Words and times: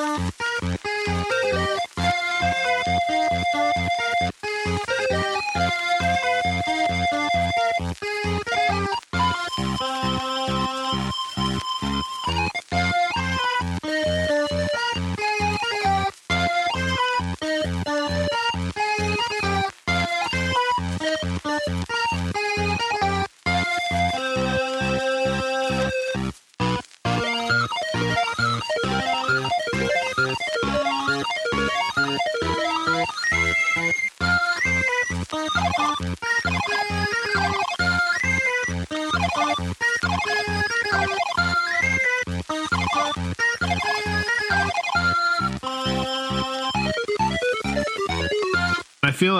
Feel 0.00 0.29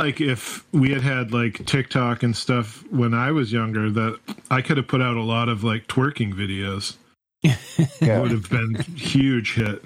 like 0.00 0.20
if 0.20 0.64
we 0.72 0.90
had 0.92 1.02
had 1.02 1.32
like 1.32 1.64
TikTok 1.66 2.22
and 2.22 2.34
stuff 2.34 2.84
when 2.91 3.12
I 3.12 3.32
was 3.32 3.52
younger, 3.52 3.91
that 3.91 4.18
I 4.50 4.62
could 4.62 4.78
have 4.78 4.88
put 4.88 5.02
out 5.02 5.16
a 5.16 5.22
lot 5.22 5.48
of 5.48 5.62
like 5.62 5.86
twerking 5.86 6.32
videos. 6.32 6.96
It 8.02 8.20
would 8.20 8.30
have 8.30 8.48
been 8.50 8.75
huge 8.97 9.55
hit. 9.55 9.83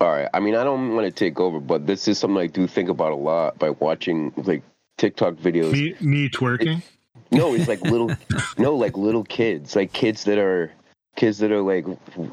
All 0.00 0.08
right. 0.08 0.28
I 0.34 0.40
mean, 0.40 0.54
I 0.54 0.64
don't 0.64 0.94
want 0.94 1.06
to 1.06 1.12
take 1.12 1.40
over, 1.40 1.60
but 1.60 1.86
this 1.86 2.08
is 2.08 2.18
something 2.18 2.38
I 2.38 2.48
do 2.48 2.66
think 2.66 2.88
about 2.88 3.12
a 3.12 3.16
lot 3.16 3.58
by 3.58 3.70
watching 3.70 4.32
like 4.36 4.62
TikTok 4.98 5.34
videos. 5.34 5.72
Me, 5.72 5.94
me 6.00 6.28
twerking. 6.28 6.82
No, 7.30 7.54
it's 7.54 7.68
like 7.68 7.80
little, 7.80 8.10
no, 8.58 8.74
like 8.74 8.96
little 8.96 9.24
kids, 9.24 9.74
like 9.74 9.92
kids 9.92 10.24
that 10.24 10.38
are 10.38 10.72
kids 11.16 11.38
that 11.38 11.50
are 11.52 11.62
like, 11.62 11.86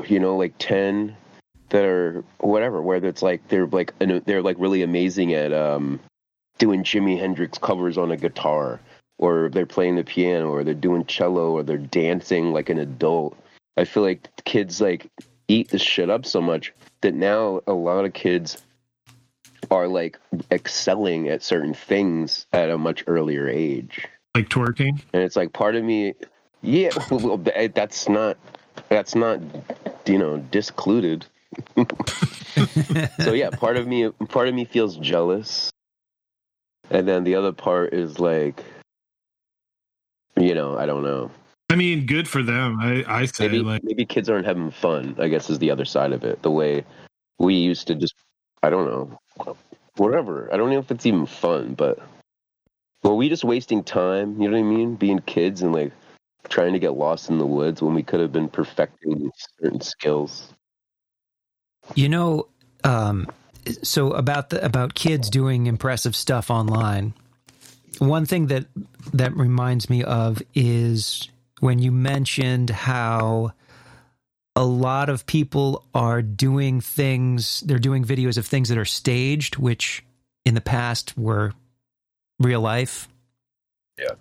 you 0.10 0.20
know, 0.20 0.36
like 0.36 0.54
ten, 0.58 1.16
that 1.74 1.84
are 1.84 2.24
whatever. 2.38 2.82
Where 2.82 3.04
it's 3.04 3.22
like 3.22 3.48
they're 3.50 3.68
like 3.68 3.94
they're 4.00 4.44
like 4.44 4.58
really 4.60 4.84
amazing 4.84 5.34
at 5.34 5.52
um 5.52 6.00
doing 6.60 6.84
Jimi 6.84 7.20
Hendrix 7.20 7.58
covers 7.58 7.98
on 7.98 8.12
a 8.12 8.18
guitar, 8.18 8.80
or 9.18 9.50
they're 9.50 9.66
playing 9.66 9.96
the 9.96 10.04
piano, 10.04 10.52
or 10.52 10.64
they're 10.64 10.76
doing 10.76 11.06
cello, 11.06 11.52
or 11.52 11.64
they're 11.64 11.78
dancing 11.78 12.54
like 12.54 12.70
an 12.70 12.78
adult. 12.78 13.36
I 13.76 13.86
feel 13.86 14.04
like 14.04 14.30
kids 14.46 14.80
like 14.80 15.10
eat 15.48 15.70
this 15.70 15.82
shit 15.82 16.12
up 16.12 16.28
so 16.28 16.42
much 16.42 16.74
that 17.02 17.16
now 17.16 17.62
a 17.66 17.74
lot 17.74 18.06
of 18.06 18.14
kids 18.14 18.62
are 19.72 19.88
like 19.88 20.20
excelling 20.52 21.28
at 21.28 21.42
certain 21.42 21.74
things 21.74 22.46
at 22.54 22.70
a 22.70 22.78
much 22.78 23.04
earlier 23.08 23.48
age. 23.50 24.08
Like 24.36 24.50
twerking? 24.50 25.02
And 25.12 25.24
it's 25.24 25.36
like 25.36 25.54
part 25.54 25.76
of 25.76 25.84
me, 25.84 26.14
yeah, 26.62 26.92
well, 27.12 27.38
that's 27.38 28.08
not, 28.08 28.38
that's 28.90 29.16
not, 29.16 29.40
you 30.06 30.20
know, 30.20 30.38
discluded. 30.38 31.26
So 33.20 33.34
yeah, 33.34 33.50
part 33.50 33.78
of 33.78 33.88
me, 33.88 34.10
part 34.30 34.48
of 34.48 34.56
me 34.56 34.66
feels 34.66 34.98
jealous. 34.98 35.70
And 36.90 37.08
then 37.08 37.24
the 37.24 37.36
other 37.36 37.52
part 37.52 37.94
is 37.94 38.20
like, 38.20 38.64
you 40.36 40.54
know, 40.54 40.78
I 40.78 40.86
don't 40.86 41.04
know. 41.04 41.32
I 41.70 41.76
mean, 41.76 42.06
good 42.06 42.28
for 42.28 42.44
them. 42.44 42.80
I, 42.80 43.04
I 43.08 43.26
say 43.26 43.48
maybe, 43.48 43.60
like 43.64 43.84
maybe 43.84 44.06
kids 44.06 44.30
aren't 44.30 44.46
having 44.46 44.70
fun. 44.70 45.16
I 45.18 45.28
guess 45.28 45.50
is 45.50 45.60
the 45.60 45.72
other 45.72 45.86
side 45.86 46.12
of 46.12 46.24
it. 46.24 46.42
The 46.44 46.52
way 46.52 46.84
we 47.40 47.56
used 47.56 47.88
to 47.88 47.96
just, 47.96 48.14
I 48.62 48.70
don't 48.70 48.86
know, 48.86 49.56
whatever. 49.96 50.54
I 50.54 50.58
don't 50.58 50.70
know 50.70 50.80
if 50.80 50.92
it's 50.92 51.06
even 51.06 51.26
fun, 51.26 51.74
but 51.74 52.00
were 53.02 53.16
we 53.16 53.30
just 53.30 53.44
wasting 53.44 53.84
time? 53.84 54.40
You 54.42 54.50
know 54.50 54.58
what 54.58 54.66
I 54.66 54.70
mean? 54.70 54.96
Being 54.96 55.20
kids 55.20 55.62
and 55.62 55.74
like 55.74 55.92
trying 56.50 56.74
to 56.74 56.80
get 56.80 56.94
lost 56.94 57.30
in 57.30 57.38
the 57.38 57.46
woods 57.46 57.82
when 57.82 57.94
we 57.96 58.04
could 58.04 58.20
have 58.20 58.32
been 58.32 58.50
perfecting 58.50 59.32
certain 59.60 59.82
skills. 59.82 60.54
You 61.96 62.10
know, 62.10 62.48
um, 62.84 63.28
so 63.84 64.12
about 64.12 64.50
the 64.50 64.64
about 64.64 64.94
kids 64.94 65.30
doing 65.30 65.68
impressive 65.68 66.16
stuff 66.16 66.50
online. 66.50 67.14
One 68.00 68.26
thing 68.26 68.48
that 68.48 68.66
that 69.14 69.36
reminds 69.36 69.90
me 69.90 70.04
of 70.04 70.42
is 70.54 71.28
when 71.60 71.80
you 71.80 71.92
mentioned 71.92 72.70
how 72.70 73.54
a 74.56 74.64
lot 74.64 75.10
of 75.10 75.26
people 75.26 75.86
are 75.94 76.22
doing 76.22 76.82
things, 76.82 77.62
they're 77.62 77.80
doing 77.80 78.04
videos 78.04 78.38
of 78.38 78.46
things 78.46 78.70
that 78.70 78.78
are 78.78 78.86
staged, 78.86 79.58
which 79.58 80.04
in 80.46 80.54
the 80.54 80.62
past 80.62 81.18
were 81.18 81.54
real 82.40 82.62
life. 82.62 83.08
Yeah. 83.98 84.14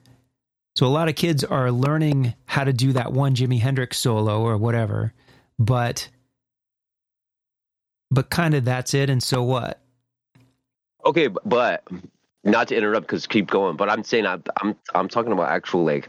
So 0.77 0.87
a 0.87 0.89
lot 0.89 1.09
of 1.09 1.17
kids 1.17 1.44
are 1.44 1.71
learning 1.71 2.34
how 2.47 2.65
to 2.65 2.73
do 2.73 2.94
that 2.94 3.12
one 3.12 3.34
Jimi 3.34 3.61
Hendrix 3.61 3.99
solo 3.99 4.41
or 4.41 4.56
whatever, 4.56 5.12
but 5.59 6.09
but 8.12 8.28
kind 8.31 8.55
of 8.55 8.65
that's 8.65 8.95
it 8.95 9.09
and 9.09 9.23
so 9.23 9.43
what? 9.43 9.81
Okay, 11.05 11.28
but 11.28 11.83
not 12.45 12.69
to 12.69 12.77
interrupt 12.77 13.06
because 13.06 13.27
keep 13.27 13.50
going, 13.50 13.77
but 13.77 13.89
I'm 13.89 14.05
saying 14.05 14.27
I'm 14.27 14.45
I'm 14.61 14.77
I'm 14.95 15.09
talking 15.09 15.33
about 15.33 15.49
actual 15.49 15.84
like 15.84 16.09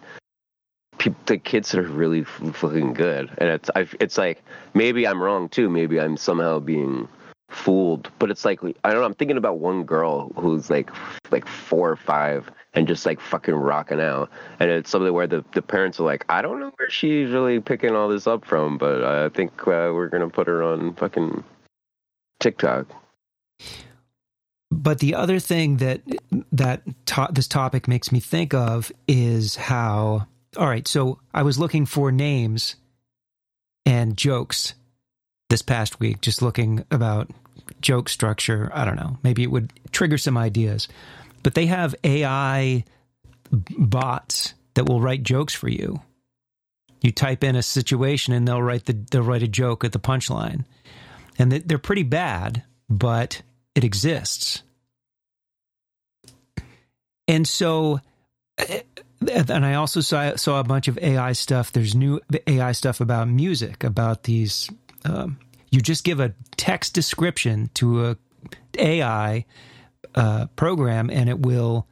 the 1.26 1.38
kids 1.38 1.72
that 1.72 1.80
are 1.80 1.88
really 1.88 2.24
fucking 2.24 2.94
good, 2.94 3.30
and 3.38 3.50
it's 3.50 3.70
I, 3.76 3.88
it's 4.00 4.18
like 4.18 4.44
maybe 4.74 5.08
I'm 5.08 5.22
wrong 5.22 5.50
too. 5.50 5.70
Maybe 5.70 6.00
I'm 6.00 6.18
somehow 6.18 6.60
being 6.60 7.08
fooled, 7.50 8.12
but 8.20 8.30
it's 8.30 8.46
like 8.46 8.60
I 8.84 8.92
don't 8.92 9.00
know. 9.00 9.06
I'm 9.06 9.14
thinking 9.14 9.38
about 9.38 9.60
one 9.60 9.84
girl 9.84 10.32
who's 10.36 10.70
like 10.70 10.92
like 11.32 11.48
four 11.48 11.90
or 11.90 11.96
five 11.96 12.50
and 12.74 12.88
just 12.88 13.06
like 13.06 13.20
fucking 13.20 13.56
rocking 13.56 14.02
out, 14.02 14.30
and 14.60 14.70
it's 14.70 14.90
something 14.90 15.14
where 15.14 15.28
the 15.28 15.44
the 15.54 15.62
parents 15.62 16.00
are 16.00 16.04
like, 16.04 16.26
I 16.30 16.42
don't 16.42 16.60
know 16.60 16.72
where 16.78 16.90
she's 16.90 17.32
really 17.32 17.60
picking 17.60 17.96
all 17.96 18.10
this 18.10 18.28
up 18.28 18.46
from, 18.46 18.78
but 18.78 19.04
I 19.04 19.30
think 19.30 19.62
uh, 19.62 19.92
we're 19.94 20.10
gonna 20.10 20.30
put 20.30 20.48
her 20.48 20.64
on 20.64 20.94
fucking 20.96 21.44
TikTok. 22.44 22.88
But 24.70 25.00
the 25.00 25.16
other 25.16 25.40
thing 25.40 25.78
that 25.78 26.02
that 26.52 26.82
to- 27.08 27.30
this 27.32 27.48
topic 27.48 27.88
makes 27.88 28.12
me 28.12 28.20
think 28.20 28.54
of 28.54 28.92
is 29.08 29.56
how 29.56 30.28
all 30.58 30.68
right, 30.68 30.88
so 30.88 31.20
I 31.34 31.44
was 31.44 31.58
looking 31.58 31.86
for 31.86 32.12
names 32.12 32.76
and 33.86 34.16
jokes 34.16 34.76
this 35.50 35.62
past 35.62 36.00
week, 36.00 36.22
just 36.22 36.42
looking 36.42 36.86
about 36.92 37.32
joke 37.82 38.10
structure. 38.10 38.70
I 38.74 38.86
don't 38.86 38.96
know, 38.96 39.18
maybe 39.24 39.44
it 39.44 39.52
would 39.52 39.72
trigger 39.92 40.18
some 40.18 40.38
ideas. 40.38 40.88
But 41.44 41.56
they 41.56 41.66
have 41.68 41.96
AI 42.04 42.84
bots 43.52 44.54
that 44.76 44.88
will 44.88 45.02
write 45.02 45.24
jokes 45.24 45.54
for 45.54 45.70
you. 45.70 46.02
You 47.02 47.12
type 47.12 47.44
in 47.44 47.56
a 47.56 47.64
situation 47.64 48.34
and 48.34 48.48
they'll 48.48 48.62
write 48.62 48.86
the 48.86 48.94
they'll 48.94 49.24
write 49.24 49.44
a 49.44 49.48
joke 49.48 49.84
at 49.84 49.92
the 49.92 50.00
punchline. 50.00 50.66
And 51.38 51.52
they're 51.52 51.78
pretty 51.78 52.04
bad, 52.04 52.64
but 52.90 53.42
it 53.76 53.84
exists. 53.84 54.64
And 57.28 57.48
so 57.48 58.00
and 59.32 59.66
I 59.66 59.76
also 59.76 60.02
saw 60.02 60.36
saw 60.36 60.60
a 60.60 60.64
bunch 60.64 60.88
of 60.88 60.98
AI 61.00 61.34
stuff. 61.34 61.72
There's 61.72 61.96
new 61.96 62.20
AI 62.48 62.72
stuff 62.74 63.02
about 63.02 63.28
music, 63.28 63.84
about 63.84 64.24
these. 64.24 64.70
Um, 65.06 65.40
you 65.72 65.82
just 65.82 66.04
give 66.04 66.20
a 66.20 66.34
text 66.56 66.94
description 66.94 67.70
to 67.76 68.06
a 68.06 68.18
AI 68.78 69.46
uh, 70.16 70.48
program, 70.56 71.10
and 71.10 71.30
it 71.30 71.40
will 71.40 71.88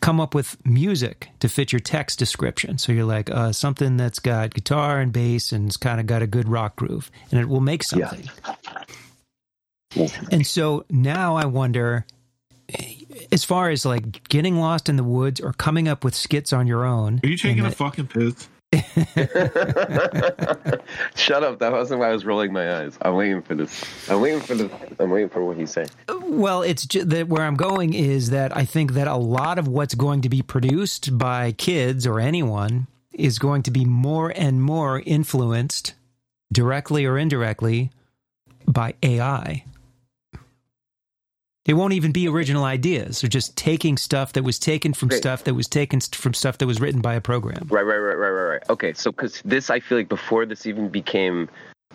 come 0.00 0.20
up 0.20 0.34
with 0.34 0.56
music 0.64 1.28
to 1.40 1.48
fit 1.48 1.72
your 1.72 1.80
text 1.80 2.18
description. 2.18 2.78
So 2.78 2.92
you're 2.92 3.04
like 3.04 3.30
uh, 3.30 3.52
something 3.52 3.96
that's 3.96 4.18
got 4.18 4.54
guitar 4.54 5.00
and 5.00 5.12
bass 5.12 5.52
and 5.52 5.68
it's 5.68 5.76
kind 5.76 6.00
of 6.00 6.06
got 6.06 6.22
a 6.22 6.26
good 6.26 6.48
rock 6.48 6.76
groove, 6.76 7.10
and 7.30 7.40
it 7.40 7.48
will 7.48 7.60
make 7.60 7.82
something. 7.82 8.28
Yeah. 9.94 10.08
And 10.30 10.46
so 10.46 10.84
now 10.90 11.36
I 11.36 11.46
wonder 11.46 12.04
as 13.32 13.44
far 13.44 13.70
as 13.70 13.84
like 13.86 14.28
getting 14.28 14.58
lost 14.58 14.88
in 14.88 14.96
the 14.96 15.04
woods 15.04 15.40
or 15.40 15.52
coming 15.52 15.88
up 15.88 16.04
with 16.04 16.14
skits 16.14 16.52
on 16.52 16.66
your 16.66 16.84
own. 16.84 17.20
Are 17.22 17.28
you 17.28 17.36
taking 17.36 17.64
a 17.64 17.70
fucking 17.70 18.08
piss? 18.08 18.48
Shut 21.14 21.42
up! 21.42 21.58
That 21.58 21.72
wasn't 21.72 22.00
why 22.00 22.10
I 22.10 22.12
was 22.12 22.26
rolling 22.26 22.52
my 22.52 22.80
eyes. 22.80 22.98
I'm 23.00 23.14
waiting 23.14 23.40
for 23.40 23.54
this. 23.54 23.82
I'm 24.10 24.20
waiting 24.20 24.40
for 24.40 24.54
the. 24.54 24.70
I'm 24.98 25.08
waiting 25.08 25.30
for 25.30 25.42
what 25.42 25.56
he's 25.56 25.70
saying. 25.70 25.88
Well, 26.06 26.60
it's 26.60 26.84
just 26.84 27.08
that 27.08 27.28
where 27.28 27.44
I'm 27.44 27.56
going 27.56 27.94
is 27.94 28.28
that 28.28 28.54
I 28.54 28.66
think 28.66 28.92
that 28.92 29.08
a 29.08 29.16
lot 29.16 29.58
of 29.58 29.68
what's 29.68 29.94
going 29.94 30.20
to 30.20 30.28
be 30.28 30.42
produced 30.42 31.16
by 31.16 31.52
kids 31.52 32.06
or 32.06 32.20
anyone 32.20 32.88
is 33.10 33.38
going 33.38 33.62
to 33.62 33.70
be 33.70 33.86
more 33.86 34.34
and 34.36 34.62
more 34.62 35.00
influenced, 35.00 35.94
directly 36.52 37.06
or 37.06 37.16
indirectly, 37.16 37.90
by 38.66 38.92
AI. 39.02 39.64
They 41.68 41.74
won't 41.74 41.92
even 41.92 42.12
be 42.12 42.26
original 42.26 42.64
ideas. 42.64 43.20
They're 43.20 43.28
just 43.28 43.54
taking 43.54 43.98
stuff 43.98 44.32
that 44.32 44.42
was 44.42 44.58
taken 44.58 44.94
from 44.94 45.10
right. 45.10 45.18
stuff 45.18 45.44
that 45.44 45.52
was 45.52 45.68
taken 45.68 46.00
from 46.00 46.32
stuff 46.32 46.56
that 46.56 46.66
was 46.66 46.80
written 46.80 47.02
by 47.02 47.12
a 47.12 47.20
program. 47.20 47.66
Right, 47.68 47.82
right, 47.82 47.98
right, 47.98 48.16
right, 48.16 48.30
right, 48.30 48.52
right. 48.52 48.62
Okay, 48.70 48.94
so 48.94 49.12
because 49.12 49.42
this, 49.44 49.68
I 49.68 49.78
feel 49.78 49.98
like 49.98 50.08
before 50.08 50.46
this 50.46 50.64
even 50.64 50.88
became 50.88 51.46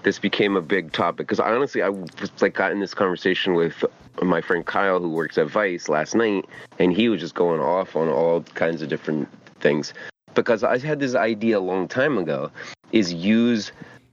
this 0.03 0.19
became 0.19 0.55
a 0.55 0.61
big 0.61 0.91
topic 0.91 1.25
because 1.25 1.39
honestly, 1.39 1.81
I 1.81 1.89
was 1.89 2.29
like 2.39 2.53
got 2.53 2.71
in 2.71 2.81
this 2.81 2.93
conversation 2.93 3.55
with 3.55 3.83
my 4.21 4.41
friend 4.41 4.63
Kyle 4.63 4.99
who 4.99 5.09
works 5.09 5.39
at 5.39 5.47
Vice 5.47 5.89
last 5.89 6.13
night, 6.13 6.45
and 6.77 6.93
he 6.93 7.09
was 7.09 7.19
just 7.19 7.33
going 7.33 7.59
off 7.59 7.95
on 7.95 8.09
all 8.09 8.41
kinds 8.53 8.83
of 8.83 8.89
different 8.89 9.27
things 9.59 9.91
because 10.35 10.63
I 10.63 10.77
had 10.77 10.99
this 10.99 11.15
idea 11.15 11.57
a 11.57 11.59
long 11.59 11.87
time 11.87 12.19
ago 12.19 12.51
is 12.91 13.11
use 13.11 13.71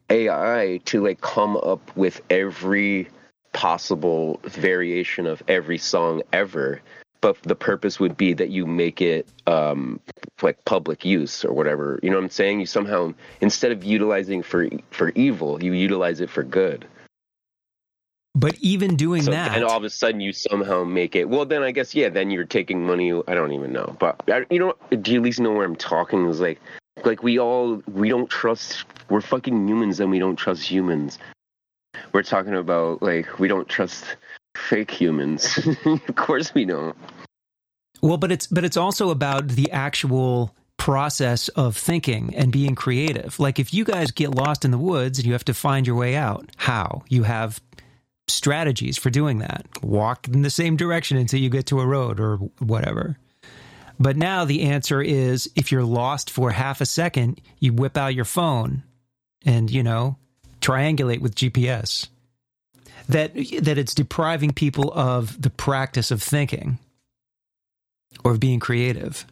AI 0.09 0.81
to 0.87 1.05
like 1.05 1.21
come 1.21 1.59
up 1.59 1.95
with 1.99 2.23
every 2.31 3.11
possible 3.53 4.41
variation 4.45 5.27
of 5.27 5.43
every 5.49 5.79
song 5.79 6.23
ever 6.33 6.81
but 7.21 7.37
the 7.43 7.55
purpose 7.55 8.01
would 8.01 8.17
be 8.17 8.33
that 8.35 8.51
you 8.51 8.67
make 8.67 9.03
it 9.03 9.27
um, 9.47 10.01
like 10.43 10.65
public 10.65 11.05
use 11.05 11.45
or 11.45 11.53
whatever. 11.53 12.01
You 12.03 12.11
know 12.11 12.17
what 12.17 12.25
I'm 12.25 12.31
saying? 12.31 12.61
You 12.61 12.67
somehow 12.67 13.15
instead 13.41 13.73
of 13.73 13.85
utilizing 13.85 14.43
for 14.43 14.69
for 14.91 15.11
evil, 15.11 15.63
you 15.63 15.73
utilize 15.73 16.21
it 16.21 16.31
for 16.31 16.43
good. 16.43 16.87
But 18.35 18.57
even 18.61 18.97
doing 18.97 19.23
So 19.23 19.33
that, 19.33 19.57
and 19.57 19.65
all 19.65 19.77
of 19.77 19.85
a 19.85 19.91
sudden 19.91 20.21
you 20.21 20.33
somehow 20.33 20.85
make 20.85 21.17
it. 21.17 21.29
Well, 21.29 21.45
then 21.45 21.63
I 21.63 21.73
guess 21.73 21.95
yeah. 21.95 22.09
Then 22.09 22.31
you're 22.31 22.45
taking 22.45 22.87
money. 22.87 23.13
I 23.13 23.35
don't 23.35 23.53
even 23.53 23.73
know. 23.73 23.97
But 23.99 24.23
I- 24.29 24.47
you 24.51 24.59
know, 24.59 24.75
do 24.97 25.13
you 25.13 25.19
at 25.19 25.25
least 25.25 25.41
know 25.41 25.53
where 25.53 25.67
I'm 25.67 25.77
talking? 25.77 26.27
Is 26.29 26.41
like 26.41 26.61
like 27.05 27.23
we 27.23 27.39
all 27.39 27.83
we 27.93 28.09
don't 28.09 28.31
trust. 28.31 28.85
We're 29.09 29.21
fucking 29.21 29.69
humans 29.69 30.01
and 30.01 30.11
we 30.11 30.21
don't 30.21 30.37
trust 30.37 30.63
humans. 30.63 31.19
We're 32.13 32.23
talking 32.23 32.55
about 32.55 33.03
like 33.03 33.39
we 33.39 33.49
don't 33.49 33.69
trust 33.69 34.05
fake 34.57 34.91
humans. 34.91 35.59
of 35.85 36.15
course 36.15 36.55
we 36.55 36.65
don't. 36.65 36.97
Well, 38.03 38.17
but 38.17 38.33
it's 38.33 38.47
but 38.47 38.65
it's 38.65 38.77
also 38.77 39.11
about 39.11 39.49
the 39.49 39.71
actual 39.71 40.55
process 40.77 41.49
of 41.49 41.77
thinking 41.77 42.35
and 42.35 42.51
being 42.51 42.75
creative. 42.75 43.39
Like 43.39 43.59
if 43.59 43.75
you 43.75 43.85
guys 43.85 44.11
get 44.11 44.35
lost 44.35 44.65
in 44.65 44.71
the 44.71 44.79
woods 44.79 45.19
and 45.19 45.27
you 45.27 45.33
have 45.35 45.45
to 45.45 45.55
find 45.55 45.87
your 45.87 45.97
way 45.97 46.17
out, 46.17 46.51
how? 46.57 47.03
You 47.09 47.25
have 47.25 47.61
strategies 48.29 48.97
for 48.97 49.11
doing 49.11 49.39
that. 49.39 49.67
Walk 49.83 50.27
in 50.29 50.43
the 50.43 50.51
same 50.51 50.77
direction 50.77 51.19
until 51.19 51.41
you 51.41 51.51
get 51.51 51.67
to 51.67 51.81
a 51.81 51.87
road 51.87 52.19
or 52.19 52.37
whatever. 52.61 53.19
But 53.99 54.17
now 54.17 54.47
the 54.47 54.63
answer 54.63 55.03
is 55.03 55.51
if 55.55 55.71
you're 55.71 55.85
lost 55.85 56.31
for 56.31 56.51
half 56.51 56.81
a 56.81 56.87
second, 56.87 57.43
you 57.59 57.75
whip 57.75 57.99
out 57.99 58.15
your 58.15 58.25
phone 58.25 58.83
and, 59.45 59.71
you 59.71 59.83
know, 59.83 60.17
triangulate 60.61 61.21
with 61.21 61.35
GPS. 61.35 62.09
That 63.09 63.35
that 63.35 63.79
it's 63.79 63.95
depriving 63.95 64.53
people 64.53 64.93
of 64.93 65.41
the 65.41 65.51
practice 65.51 66.11
of 66.11 66.23
thinking 66.23 66.79
or 68.25 68.33
of 68.33 68.41
being 68.41 68.61
creative. 68.61 69.27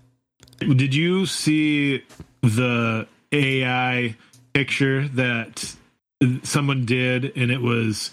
Did 0.59 0.95
you 0.95 1.27
see 1.27 2.03
the 2.43 3.07
AI 3.33 4.17
picture 4.53 5.07
that 5.09 5.77
someone 6.43 6.85
did, 6.85 7.37
and 7.37 7.51
it 7.51 7.61
was 7.61 8.11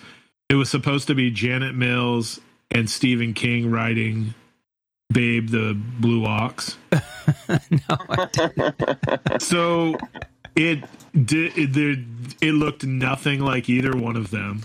it 0.49 0.55
was 0.55 0.69
supposed 0.69 1.07
to 1.07 1.15
be 1.15 1.31
Janet 1.31 1.75
Mills 1.75 2.39
and 2.69 2.89
Stephen 2.89 3.33
King 3.33 3.71
writing 3.71 4.35
"Babe, 5.11 5.49
the 5.49 5.73
Blue 5.99 6.25
Ox." 6.25 6.77
no, 6.91 7.57
I 7.89 8.29
didn't. 8.31 9.41
So 9.41 9.97
it 10.55 10.83
did. 11.23 11.57
It, 11.57 11.73
there, 11.73 11.95
it 12.41 12.53
looked 12.53 12.85
nothing 12.85 13.39
like 13.39 13.69
either 13.69 13.95
one 13.95 14.15
of 14.15 14.31
them, 14.31 14.63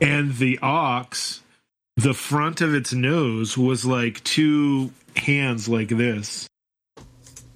and 0.00 0.36
the 0.36 0.58
ox, 0.60 1.42
the 1.96 2.14
front 2.14 2.60
of 2.60 2.74
its 2.74 2.92
nose 2.92 3.56
was 3.56 3.84
like 3.84 4.22
two 4.24 4.92
hands 5.16 5.68
like 5.68 5.88
this 5.88 6.48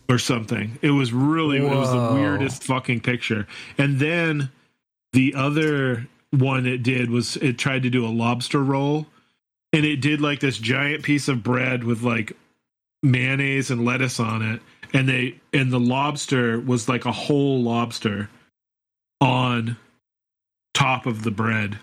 or 0.09 0.19
something. 0.19 0.79
It 0.83 0.91
was 0.91 1.13
really 1.13 1.59
it 1.59 1.63
was 1.63 1.91
the 1.91 2.15
weirdest 2.15 2.65
fucking 2.65 3.01
picture. 3.01 3.47
And 3.79 3.99
then 3.99 4.51
the 5.13 5.35
other 5.35 6.07
one 6.31 6.67
it 6.67 6.83
did 6.83 7.11
was 7.11 7.37
it 7.37 7.59
tried 7.59 7.83
to 7.83 7.91
do 7.91 8.07
a 8.07 8.09
lobster 8.09 8.63
roll 8.63 9.07
and 9.73 9.85
it 9.85 9.97
did 9.97 10.21
like 10.21 10.41
this 10.41 10.59
giant 10.59 11.03
piece 11.03 11.29
of 11.29 11.43
bread 11.43 11.85
with 11.85 12.03
like 12.03 12.37
mayonnaise 13.03 13.71
and 13.71 13.85
lettuce 13.85 14.21
on 14.21 14.43
it 14.43 14.61
and 14.93 15.09
they 15.09 15.41
and 15.53 15.73
the 15.73 15.81
lobster 15.81 16.61
was 16.61 16.89
like 16.89 17.05
a 17.05 17.13
whole 17.13 17.63
lobster 17.63 18.29
on 19.21 19.77
top 20.75 21.07
of 21.07 21.23
the 21.23 21.31
bread. 21.31 21.79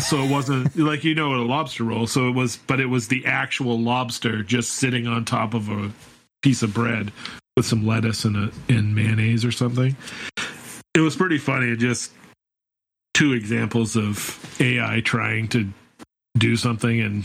So 0.00 0.18
it 0.18 0.30
wasn't 0.30 0.76
like 0.76 1.04
you 1.04 1.14
know 1.14 1.34
a 1.34 1.44
lobster 1.44 1.84
roll 1.84 2.06
so 2.06 2.28
it 2.28 2.32
was 2.32 2.56
but 2.56 2.80
it 2.80 2.86
was 2.86 3.08
the 3.08 3.26
actual 3.26 3.78
lobster 3.78 4.42
just 4.42 4.72
sitting 4.72 5.06
on 5.06 5.24
top 5.24 5.54
of 5.54 5.68
a 5.68 5.92
piece 6.42 6.62
of 6.62 6.72
bread 6.72 7.12
with 7.56 7.66
some 7.66 7.86
lettuce 7.86 8.24
and 8.24 8.36
a 8.36 8.52
and 8.68 8.94
mayonnaise 8.94 9.44
or 9.44 9.52
something. 9.52 9.96
It 10.94 11.00
was 11.00 11.16
pretty 11.16 11.38
funny 11.38 11.76
just 11.76 12.12
two 13.14 13.32
examples 13.32 13.96
of 13.96 14.56
ai 14.60 15.00
trying 15.00 15.48
to 15.48 15.68
do 16.38 16.56
something 16.56 17.00
and 17.00 17.24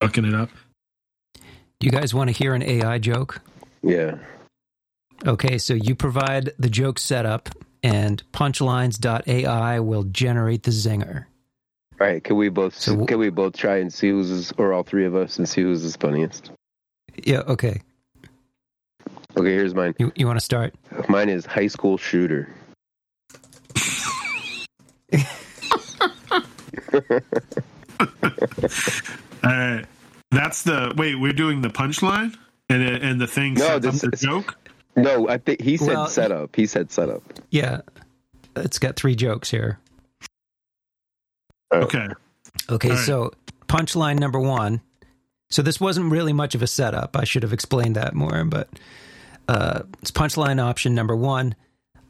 fucking 0.00 0.24
it 0.24 0.34
up 0.34 0.50
You 1.82 1.90
guys 1.90 2.12
want 2.12 2.28
to 2.28 2.32
hear 2.32 2.54
an 2.54 2.62
AI 2.62 2.98
joke? 2.98 3.40
Yeah. 3.82 4.18
Okay, 5.26 5.56
so 5.56 5.72
you 5.72 5.94
provide 5.94 6.52
the 6.58 6.68
joke 6.68 6.98
setup, 6.98 7.48
and 7.82 8.22
punchlines.ai 8.32 9.80
will 9.80 10.02
generate 10.04 10.64
the 10.64 10.72
zinger. 10.72 11.24
All 11.98 12.06
right. 12.06 12.22
Can 12.22 12.36
we 12.36 12.50
both 12.50 12.74
So- 12.74 13.06
can 13.06 13.18
we 13.18 13.30
both 13.30 13.56
try 13.56 13.78
and 13.78 13.90
see 13.90 14.10
who's 14.10 14.52
or 14.52 14.74
all 14.74 14.82
three 14.82 15.06
of 15.06 15.14
us 15.14 15.38
and 15.38 15.48
see 15.48 15.62
who's 15.62 15.90
the 15.90 15.98
funniest? 15.98 16.50
Yeah, 17.24 17.40
okay. 17.48 17.80
Okay. 19.36 19.50
Here's 19.54 19.74
mine. 19.74 19.94
You, 19.98 20.12
you 20.14 20.26
want 20.26 20.38
to 20.38 20.44
start? 20.44 20.74
Mine 21.08 21.30
is 21.30 21.46
high 21.46 21.68
school 21.68 21.96
shooter. 21.96 22.48
all 29.42 29.50
right 29.50 29.86
that's 30.30 30.62
the 30.62 30.92
wait 30.96 31.16
we're 31.18 31.32
doing 31.32 31.60
the 31.62 31.68
punchline 31.68 32.36
and 32.68 32.82
and 32.82 33.20
the 33.20 33.26
thing 33.26 33.54
No, 33.54 33.66
sets 33.66 33.86
up 33.86 33.92
this 33.92 34.00
the 34.02 34.10
is- 34.12 34.20
joke 34.20 34.56
No, 34.96 35.28
I 35.28 35.38
think 35.38 35.60
he 35.60 35.76
said 35.76 35.88
Well, 35.88 36.06
setup. 36.06 36.54
He 36.56 36.66
said 36.66 36.90
setup. 36.90 37.22
Yeah. 37.50 37.80
It's 38.56 38.78
got 38.80 38.96
three 38.96 39.14
jokes 39.14 39.50
here. 39.50 39.78
okay 41.72 42.08
Okay, 42.68 42.90
All 42.90 42.96
right. 42.96 43.04
so 43.06 43.32
punchline 43.68 44.18
number 44.18 44.40
one. 44.40 44.80
So 45.50 45.62
this 45.62 45.80
wasn't 45.80 46.10
really 46.10 46.32
much 46.32 46.54
of 46.56 46.62
a 46.62 46.66
setup. 46.66 47.16
I 47.16 47.24
should 47.24 47.42
have 47.44 47.52
explained 47.52 47.96
that 47.96 48.14
more, 48.14 48.44
but 48.44 48.68
uh, 49.48 49.82
it's 50.02 50.10
punchline 50.10 50.60
option 50.62 50.94
number 50.94 51.14
one. 51.16 51.54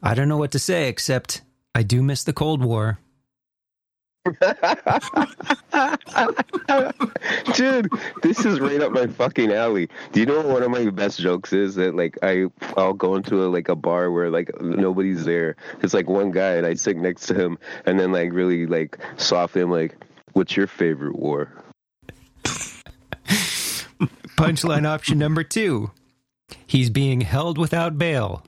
I 0.02 0.14
don't 0.14 0.28
know 0.28 0.36
what 0.38 0.52
to 0.52 0.58
say 0.58 0.88
except 0.88 1.42
I 1.74 1.82
do 1.82 2.02
miss 2.02 2.24
the 2.24 2.32
Cold 2.32 2.62
War. 2.64 2.98
Dude, 7.54 7.88
this 8.22 8.44
is 8.44 8.60
right 8.60 8.82
up 8.82 8.92
my 8.92 9.06
fucking 9.06 9.50
alley. 9.50 9.88
Do 10.12 10.20
you 10.20 10.26
know 10.26 10.36
what 10.36 10.46
one 10.46 10.62
of 10.62 10.70
my 10.70 10.90
best 10.90 11.18
jokes 11.18 11.54
is? 11.54 11.76
That 11.76 11.94
like 11.94 12.18
I 12.22 12.46
I'll 12.76 12.92
go 12.92 13.14
into 13.14 13.42
a, 13.42 13.48
like 13.48 13.70
a 13.70 13.76
bar 13.76 14.10
where 14.10 14.30
like 14.30 14.50
nobody's 14.60 15.24
there. 15.24 15.56
It's 15.82 15.94
like 15.94 16.06
one 16.06 16.32
guy 16.32 16.56
and 16.56 16.66
I 16.66 16.74
sit 16.74 16.98
next 16.98 17.28
to 17.28 17.34
him 17.34 17.58
and 17.86 17.98
then 17.98 18.12
like 18.12 18.32
really 18.32 18.66
like 18.66 18.98
softly 19.16 19.62
I'm 19.62 19.70
like, 19.70 19.96
"What's 20.34 20.54
your 20.54 20.66
favorite 20.66 21.16
war?" 21.16 21.50
Punchline 24.36 24.86
option 24.86 25.18
number 25.18 25.44
two. 25.44 25.92
He's 26.66 26.90
being 26.90 27.22
held 27.22 27.56
without 27.56 27.96
bail. 27.96 28.44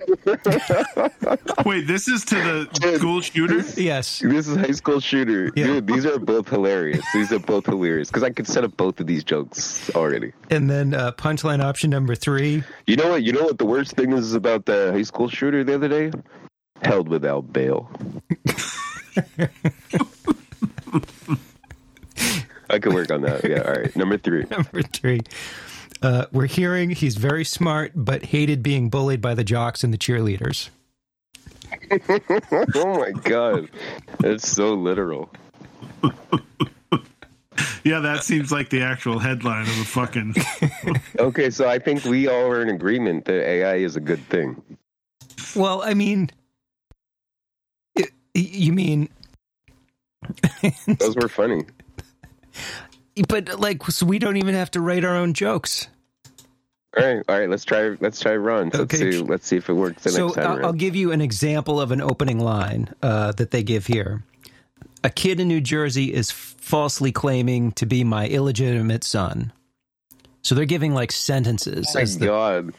wait 1.64 1.86
this 1.86 2.08
is 2.08 2.24
to 2.24 2.34
the 2.34 2.68
Dude. 2.80 2.98
school 2.98 3.20
shooter 3.20 3.60
Yes. 3.80 4.20
This 4.20 4.48
is 4.48 4.56
high 4.56 4.70
school 4.72 5.00
shooter. 5.00 5.50
Yeah. 5.54 5.66
Dude, 5.66 5.86
these 5.86 6.06
are 6.06 6.18
both 6.18 6.48
hilarious. 6.48 7.04
These 7.14 7.32
are 7.32 7.38
both 7.38 7.66
hilarious 7.66 8.08
because 8.08 8.22
I 8.22 8.30
could 8.30 8.46
set 8.46 8.64
up 8.64 8.76
both 8.76 9.00
of 9.00 9.06
these 9.06 9.24
jokes 9.24 9.90
already. 9.94 10.32
And 10.50 10.70
then 10.70 10.94
uh, 10.94 11.12
punchline 11.12 11.62
option 11.62 11.90
number 11.90 12.14
three. 12.14 12.62
You 12.86 12.96
know 12.96 13.10
what? 13.10 13.22
You 13.22 13.32
know 13.32 13.42
what 13.44 13.58
the 13.58 13.66
worst 13.66 13.92
thing 13.92 14.12
is 14.12 14.34
about 14.34 14.66
the 14.66 14.92
high 14.92 15.02
school 15.02 15.28
shooter 15.28 15.64
the 15.64 15.74
other 15.74 15.88
day? 15.88 16.12
Held 16.82 17.08
without 17.08 17.52
bail. 17.52 17.90
I 22.70 22.78
could 22.78 22.94
work 22.94 23.10
on 23.10 23.22
that. 23.22 23.44
Yeah. 23.44 23.62
All 23.62 23.72
right. 23.72 23.94
Number 23.96 24.16
three. 24.16 24.44
Number 24.50 24.82
three. 24.82 25.20
Uh, 26.02 26.26
we're 26.32 26.46
hearing 26.46 26.90
he's 26.90 27.16
very 27.16 27.44
smart, 27.44 27.92
but 27.94 28.26
hated 28.26 28.62
being 28.62 28.88
bullied 28.88 29.20
by 29.20 29.34
the 29.34 29.44
jocks 29.44 29.84
and 29.84 29.92
the 29.92 29.98
cheerleaders. 29.98 30.70
oh 32.74 32.98
my 32.98 33.10
god, 33.22 33.68
that's 34.18 34.48
so 34.48 34.74
literal. 34.74 35.30
yeah 37.84 38.00
that 38.00 38.22
seems 38.22 38.52
like 38.52 38.70
the 38.70 38.82
actual 38.82 39.18
headline 39.18 39.62
of 39.62 39.80
a 39.80 39.84
fucking 39.84 40.34
Okay, 41.18 41.50
so 41.50 41.68
I 41.68 41.78
think 41.78 42.04
we 42.04 42.28
all 42.28 42.46
are 42.46 42.62
in 42.62 42.68
agreement 42.68 43.24
that 43.26 43.42
AI 43.42 43.76
is 43.76 43.96
a 43.96 44.00
good 44.00 44.20
thing. 44.28 44.60
Well, 45.54 45.82
I 45.82 45.94
mean, 45.94 46.30
it, 47.96 48.10
you 48.34 48.72
mean, 48.72 49.08
Those 50.98 51.16
were 51.16 51.28
funny. 51.28 51.64
But 53.28 53.60
like, 53.60 53.82
so 53.86 54.06
we 54.06 54.18
don't 54.18 54.36
even 54.36 54.54
have 54.54 54.70
to 54.72 54.80
write 54.80 55.04
our 55.04 55.16
own 55.16 55.34
jokes. 55.34 55.88
All 56.98 57.04
right, 57.04 57.22
all 57.28 57.38
right. 57.38 57.48
Let's 57.48 57.64
try. 57.64 57.96
Let's 58.00 58.18
try 58.18 58.34
runs. 58.36 58.74
Let's 58.74 58.94
Okay. 58.94 59.12
see. 59.12 59.18
Let's 59.22 59.46
see 59.46 59.56
if 59.56 59.68
it 59.68 59.74
works 59.74 60.02
the 60.02 60.10
so 60.10 60.26
next 60.26 60.34
time. 60.36 60.46
I'll, 60.46 60.56
around. 60.56 60.64
I'll 60.66 60.72
give 60.72 60.96
you 60.96 61.12
an 61.12 61.20
example 61.20 61.80
of 61.80 61.92
an 61.92 62.00
opening 62.00 62.40
line 62.40 62.92
uh, 63.02 63.30
that 63.32 63.52
they 63.52 63.62
give 63.62 63.86
here. 63.86 64.24
A 65.04 65.10
kid 65.10 65.38
in 65.40 65.48
New 65.48 65.60
Jersey 65.60 66.12
is 66.12 66.30
falsely 66.32 67.12
claiming 67.12 67.72
to 67.72 67.86
be 67.86 68.02
my 68.04 68.26
illegitimate 68.26 69.04
son. 69.04 69.52
So 70.42 70.54
they're 70.54 70.64
giving 70.64 70.92
like 70.92 71.12
sentences. 71.12 71.86
Oh 71.90 71.98
my 71.98 72.04
the- 72.04 72.26
god. 72.26 72.74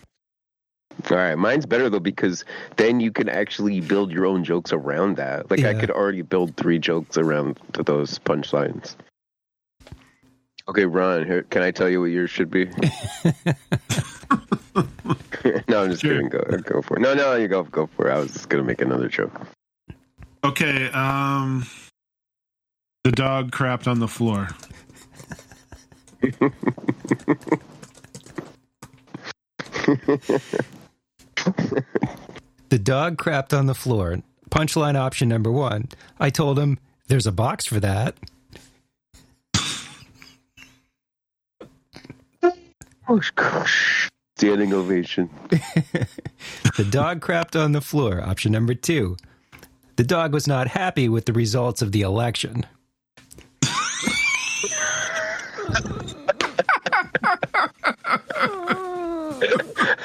All 1.10 1.18
right, 1.18 1.36
mine's 1.36 1.66
better 1.66 1.90
though 1.90 2.00
because 2.02 2.44
then 2.76 3.00
you 3.00 3.12
can 3.12 3.30
actually 3.30 3.80
build 3.80 4.12
your 4.12 4.26
own 4.26 4.44
jokes 4.44 4.74
around 4.74 5.16
that. 5.18 5.50
Like 5.50 5.64
I 5.64 5.74
could 5.74 5.90
already 5.90 6.22
build 6.22 6.58
three 6.58 6.80
jokes 6.80 7.18
around 7.18 7.60
to 7.74 7.82
those 7.82 8.20
punchlines. 8.20 8.96
Okay, 10.72 10.86
Ron, 10.86 11.26
here, 11.26 11.44
can 11.44 11.64
I 11.64 11.72
tell 11.72 11.90
you 11.90 12.00
what 12.00 12.12
yours 12.12 12.30
should 12.30 12.50
be? 12.50 12.64
no, 15.68 15.84
I'm 15.84 15.90
just 15.90 16.02
Sure. 16.02 16.14
kidding. 16.14 16.30
Go, 16.30 16.40
go 16.64 16.82
for 16.82 16.96
it. 16.96 17.02
No, 17.02 17.14
no, 17.14 17.36
you 17.36 17.50
go, 17.50 17.64
go 17.64 17.88
for 17.88 18.08
it. 18.10 18.14
I 18.14 18.20
was 18.20 18.32
just 18.32 18.48
gonna 18.48 18.64
make 18.64 18.80
another 18.80 19.10
joke. 19.10 19.42
Okay, 20.46 20.90
um 20.92 21.66
the 23.04 23.12
dog 23.12 23.52
crapped 23.52 23.86
on 23.86 24.00
the 24.00 24.08
floor. 24.08 24.48
The 32.70 32.80
dog 32.80 33.18
crapped 33.18 33.58
on 33.58 33.66
the 33.66 33.76
floor. 33.76 34.20
Punchline 34.50 34.96
option 34.96 35.28
number 35.28 35.52
one. 35.52 35.90
I 36.20 36.30
told 36.30 36.58
him 36.58 36.80
there's 37.08 37.28
a 37.28 37.32
box 37.32 37.66
for 37.66 37.80
that. 37.82 38.16
Oh 39.56 39.62
gosh. 42.42 42.56
Oh, 43.08 43.22
standing 44.36 44.74
ovation. 44.74 45.30
The 46.78 46.86
dog 46.86 47.20
crapped 47.20 47.62
on 47.62 47.74
the 47.74 47.82
floor. 47.82 48.22
Option 48.22 48.54
number 48.54 48.74
two. 48.74 49.18
The 49.98 50.04
dog 50.04 50.34
was 50.34 50.48
not 50.48 50.68
happy 50.68 51.10
with 51.10 51.26
the 51.26 51.34
results 51.34 51.82
of 51.82 51.92
the 51.92 52.02
election. 52.02 52.66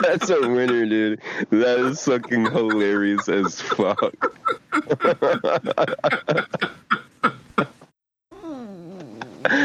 That's 0.01 0.31
a 0.31 0.41
winner, 0.41 0.87
dude. 0.87 1.21
That 1.51 1.79
is 1.81 2.03
fucking 2.05 2.51
hilarious 2.51 3.29
as 3.29 3.61
fuck. 3.61 4.15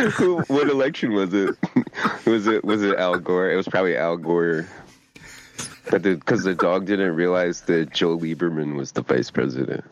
Who? 0.10 0.42
What 0.48 0.70
election 0.70 1.14
was 1.14 1.34
it? 1.34 1.56
Was 2.26 2.48
it 2.48 2.64
was 2.64 2.84
it 2.84 2.98
Al 2.98 3.20
Gore? 3.20 3.52
It 3.52 3.56
was 3.56 3.68
probably 3.68 3.98
Al 3.98 4.18
Gore. 4.18 4.68
But 5.90 6.04
because 6.04 6.44
the, 6.44 6.56
dog 6.56 6.86
didn't 6.86 7.16
realize 7.16 7.62
that 7.62 7.92
Joe 7.92 8.18
Lieberman 8.18 8.76
was 8.76 8.94
the 8.94 9.02
vice 9.02 9.30
president. 9.30 9.84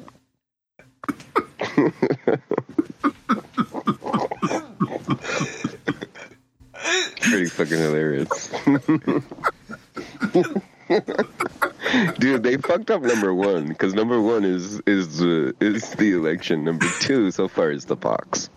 Pretty 7.21 7.45
fucking 7.45 7.77
hilarious. 7.77 8.49
Dude, 12.19 12.43
they 12.43 12.57
fucked 12.57 12.91
up 12.91 13.01
number 13.01 13.33
one 13.33 13.67
because 13.67 13.93
number 13.93 14.21
one 14.21 14.43
is 14.43 14.81
is 14.85 15.21
uh, 15.21 15.51
is 15.59 15.89
the 15.91 16.13
election. 16.13 16.63
Number 16.63 16.87
two 16.99 17.31
so 17.31 17.47
far 17.47 17.71
is 17.71 17.85
the 17.85 17.95
box. 17.95 18.49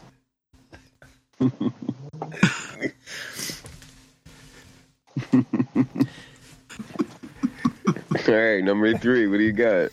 All 8.29 8.35
right, 8.35 8.63
number 8.63 8.97
three. 8.99 9.27
What 9.27 9.39
do 9.39 9.43
you 9.43 9.53
got? 9.53 9.91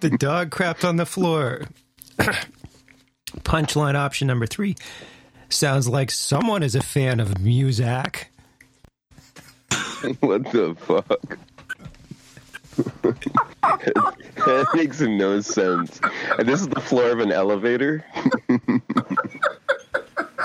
The 0.00 0.10
dog 0.18 0.50
crapped 0.50 0.86
on 0.86 0.96
the 0.96 1.06
floor. 1.06 1.62
Punchline 3.40 3.94
option 3.94 4.26
number 4.26 4.46
three. 4.46 4.74
Sounds 5.48 5.88
like 5.88 6.10
someone 6.10 6.62
is 6.62 6.74
a 6.74 6.82
fan 6.82 7.20
of 7.20 7.28
Muzak. 7.34 8.24
what 10.20 10.42
the 10.50 10.74
fuck? 10.80 11.38
that 13.72 14.66
makes 14.74 15.00
no 15.00 15.40
sense. 15.40 16.00
This 16.38 16.60
is 16.62 16.68
the 16.68 16.80
floor 16.80 17.10
of 17.10 17.20
an 17.20 17.30
elevator. 17.30 18.04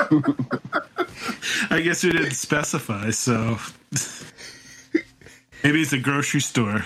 I 1.69 1.81
guess 1.81 2.03
we 2.03 2.11
didn't 2.11 2.31
specify, 2.31 3.09
so 3.11 3.57
maybe 5.63 5.81
it's 5.81 5.93
a 5.93 5.97
grocery 5.99 6.41
store. 6.41 6.83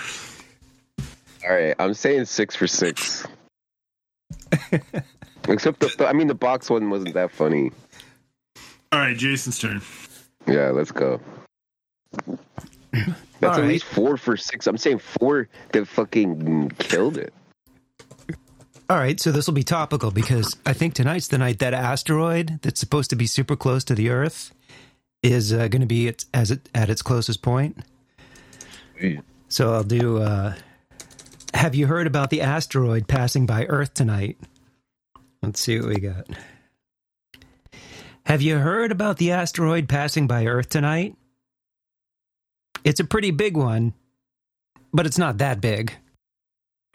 All 1.48 1.54
right, 1.56 1.76
I'm 1.80 1.94
saying 1.94 2.26
six 2.26 2.56
for 2.56 2.68
six. 2.68 3.26
Except 5.48 5.80
the, 5.80 5.94
the- 5.98 6.08
I 6.08 6.14
mean, 6.14 6.28
the 6.28 6.36
box 6.36 6.70
one 6.70 6.90
wasn't 6.90 7.14
that 7.16 7.32
funny. 7.32 7.72
All 8.92 9.00
right, 9.00 9.16
Jason's 9.18 9.60
turn. 9.60 9.82
Yeah, 10.48 10.70
let's 10.70 10.92
go. 10.92 11.20
That's 12.92 13.08
All 13.44 13.50
at 13.54 13.60
right. 13.62 13.68
least 13.68 13.86
four 13.86 14.18
for 14.18 14.36
six. 14.38 14.68
I'm 14.68 14.78
saying 14.78 15.00
four 15.00 15.48
that 15.72 15.88
fucking 15.88 16.72
killed 16.78 17.18
it. 17.18 17.34
All 18.92 18.98
right, 18.98 19.18
so 19.22 19.32
this 19.32 19.48
will 19.48 19.54
be 19.54 19.64
topical 19.64 20.12
because 20.12 20.58
I 20.66 20.74
think 20.74 20.96
tonight's 20.96 21.30
the 21.30 21.38
night 21.38 21.60
that 21.60 21.74
asteroid 21.74 22.60
that's 22.62 22.82
supposed 22.82 23.10
to 23.12 23.16
be 23.16 23.26
super 23.26 23.56
close 23.56 23.86
to 23.86 23.96
the 23.96 24.10
Earth 24.10 24.54
is 25.24 25.54
uh, 25.54 25.70
going 25.70 25.80
to 25.80 25.88
be 25.88 26.10
at, 26.10 26.26
as 26.34 26.52
it, 26.52 26.68
at 26.76 26.90
its 26.90 27.02
closest 27.02 27.42
point. 27.42 27.78
So 29.48 29.72
I'll 29.72 29.86
do. 29.86 30.18
Uh, 30.18 30.56
have 31.54 31.74
you 31.74 31.88
heard 31.88 32.06
about 32.06 32.32
the 32.32 32.42
asteroid 32.42 33.08
passing 33.08 33.46
by 33.46 33.64
Earth 33.64 33.94
tonight? 33.94 34.38
Let's 35.42 35.62
see 35.62 35.80
what 35.80 35.88
we 35.88 36.02
got. 36.02 36.28
Have 38.26 38.42
you 38.42 38.58
heard 38.58 38.92
about 38.92 39.20
the 39.20 39.32
asteroid 39.32 39.88
passing 39.88 40.28
by 40.28 40.48
Earth 40.48 40.68
tonight? 40.68 41.16
It's 42.84 43.00
a 43.00 43.06
pretty 43.06 43.32
big 43.32 43.56
one, 43.56 43.94
but 44.92 45.06
it's 45.06 45.18
not 45.18 45.38
that 45.38 45.62
big. 45.62 45.94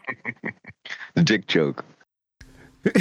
Dick 1.23 1.47
joke. 1.47 1.83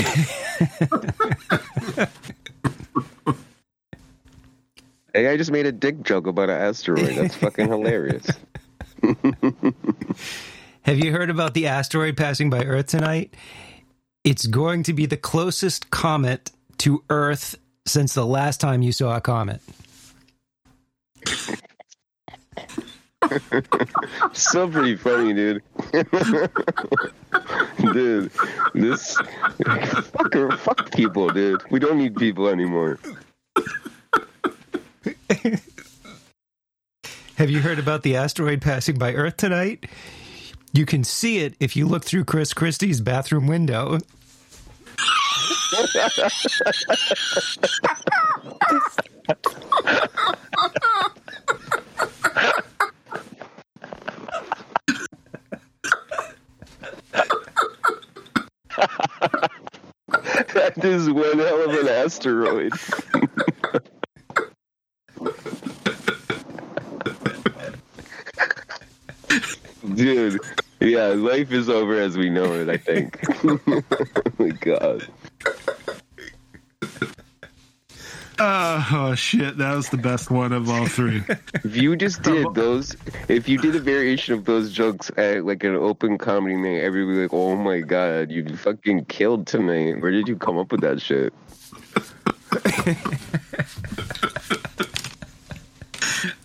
hey, 5.12 5.28
I 5.28 5.36
just 5.36 5.50
made 5.50 5.66
a 5.66 5.72
dick 5.72 6.02
joke 6.02 6.26
about 6.26 6.50
an 6.50 6.60
asteroid. 6.60 7.14
That's 7.14 7.36
fucking 7.36 7.68
hilarious. 7.68 8.26
Have 10.82 10.98
you 10.98 11.12
heard 11.12 11.30
about 11.30 11.54
the 11.54 11.66
asteroid 11.66 12.16
passing 12.16 12.50
by 12.50 12.64
Earth 12.64 12.86
tonight? 12.86 13.34
It's 14.24 14.46
going 14.46 14.82
to 14.84 14.92
be 14.92 15.06
the 15.06 15.16
closest 15.16 15.90
comet 15.90 16.50
to 16.78 17.04
Earth 17.10 17.56
since 17.86 18.14
the 18.14 18.26
last 18.26 18.60
time 18.60 18.82
you 18.82 18.92
saw 18.92 19.16
a 19.16 19.20
comet. 19.20 19.60
Still 24.32 24.70
pretty 24.70 24.96
funny, 24.96 25.32
dude. 25.34 25.62
dude, 27.92 28.30
this 28.74 29.16
fucker, 29.16 30.58
fuck 30.58 30.92
people, 30.92 31.28
dude. 31.30 31.62
We 31.70 31.78
don't 31.78 31.98
need 31.98 32.16
people 32.16 32.48
anymore. 32.48 32.98
Have 37.36 37.50
you 37.50 37.60
heard 37.60 37.78
about 37.78 38.02
the 38.02 38.16
asteroid 38.16 38.62
passing 38.62 38.98
by 38.98 39.12
Earth 39.14 39.36
tonight? 39.36 39.86
You 40.72 40.86
can 40.86 41.04
see 41.04 41.38
it 41.38 41.54
if 41.60 41.76
you 41.76 41.86
look 41.86 42.04
through 42.04 42.24
Chris 42.24 42.52
Christie's 42.54 43.00
bathroom 43.00 43.46
window. 43.46 43.98
That 60.82 60.92
is 60.92 61.08
one 61.08 61.38
hell 61.38 61.70
of 61.70 61.74
an 61.74 61.88
asteroid. 61.88 62.70
Dude, 69.94 70.38
yeah, 70.80 71.06
life 71.06 71.50
is 71.50 71.70
over 71.70 71.98
as 71.98 72.18
we 72.18 72.28
know 72.28 72.52
it, 72.52 72.68
I 72.68 72.76
think. 72.76 73.18
oh 73.44 73.58
my 74.38 74.50
god. 74.50 75.08
Uh, 78.38 78.84
oh 78.92 79.14
shit, 79.14 79.56
that 79.56 79.74
was 79.74 79.88
the 79.88 79.96
best 79.96 80.30
one 80.30 80.52
of 80.52 80.68
all 80.68 80.86
three. 80.86 81.22
If 81.64 81.74
you 81.76 81.96
just 81.96 82.22
did 82.22 82.46
those, 82.54 82.94
if 83.28 83.48
you 83.48 83.56
did 83.58 83.74
a 83.74 83.80
variation 83.80 84.34
of 84.34 84.44
those 84.44 84.72
jokes 84.72 85.10
at 85.16 85.44
like 85.46 85.64
an 85.64 85.74
open 85.74 86.18
comedy 86.18 86.56
night, 86.56 86.82
everybody 86.82 87.06
would 87.06 87.14
be 87.14 87.22
like, 87.22 87.32
oh 87.32 87.56
my 87.56 87.80
god, 87.80 88.30
you 88.30 88.56
fucking 88.56 89.06
killed 89.06 89.46
tonight. 89.46 90.02
Where 90.02 90.10
did 90.10 90.28
you 90.28 90.36
come 90.36 90.58
up 90.58 90.70
with 90.70 90.82
that 90.82 91.00
shit? 91.00 91.32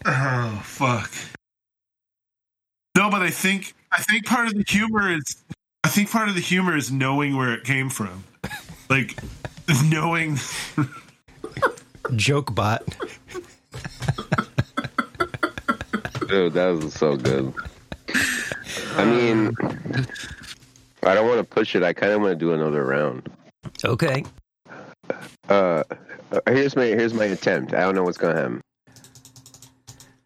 Oh 0.06 0.62
fuck. 0.64 1.12
No, 2.96 3.10
but 3.10 3.22
I 3.22 3.30
think 3.30 3.74
I 3.92 4.02
think 4.02 4.26
part 4.26 4.48
of 4.48 4.54
the 4.54 4.66
humor 4.68 5.12
is 5.12 5.44
I 5.84 5.90
think 5.90 6.10
part 6.10 6.30
of 6.30 6.36
the 6.36 6.42
humor 6.42 6.76
is 6.76 6.92
knowing 6.92 7.38
where 7.38 7.54
it 7.54 7.64
came 7.64 7.90
from. 7.90 8.24
Like 8.90 9.18
knowing 9.86 10.38
Joke 12.16 12.54
bot. 12.54 12.84
Dude, 16.28 16.54
that 16.54 16.70
was 16.82 16.94
so 16.94 17.18
good. 17.18 17.54
I 18.96 19.06
mean, 19.06 19.54
I 21.04 21.14
don't 21.16 21.28
want 21.28 21.40
to 21.40 21.44
push 21.44 21.76
it. 21.76 21.84
I 21.84 21.94
kind 21.94 22.14
of 22.14 22.22
want 22.22 22.32
to 22.32 22.36
do 22.36 22.54
another 22.54 22.86
round. 22.86 23.30
Okay. 23.84 24.24
Uh, 25.50 25.84
here's 26.48 26.76
my 26.76 26.86
here's 26.86 27.14
my 27.14 27.26
attempt. 27.26 27.74
I 27.74 27.82
don't 27.82 27.96
know 27.96 28.04
what's 28.04 28.18
gonna 28.18 28.36
happen. 28.36 28.62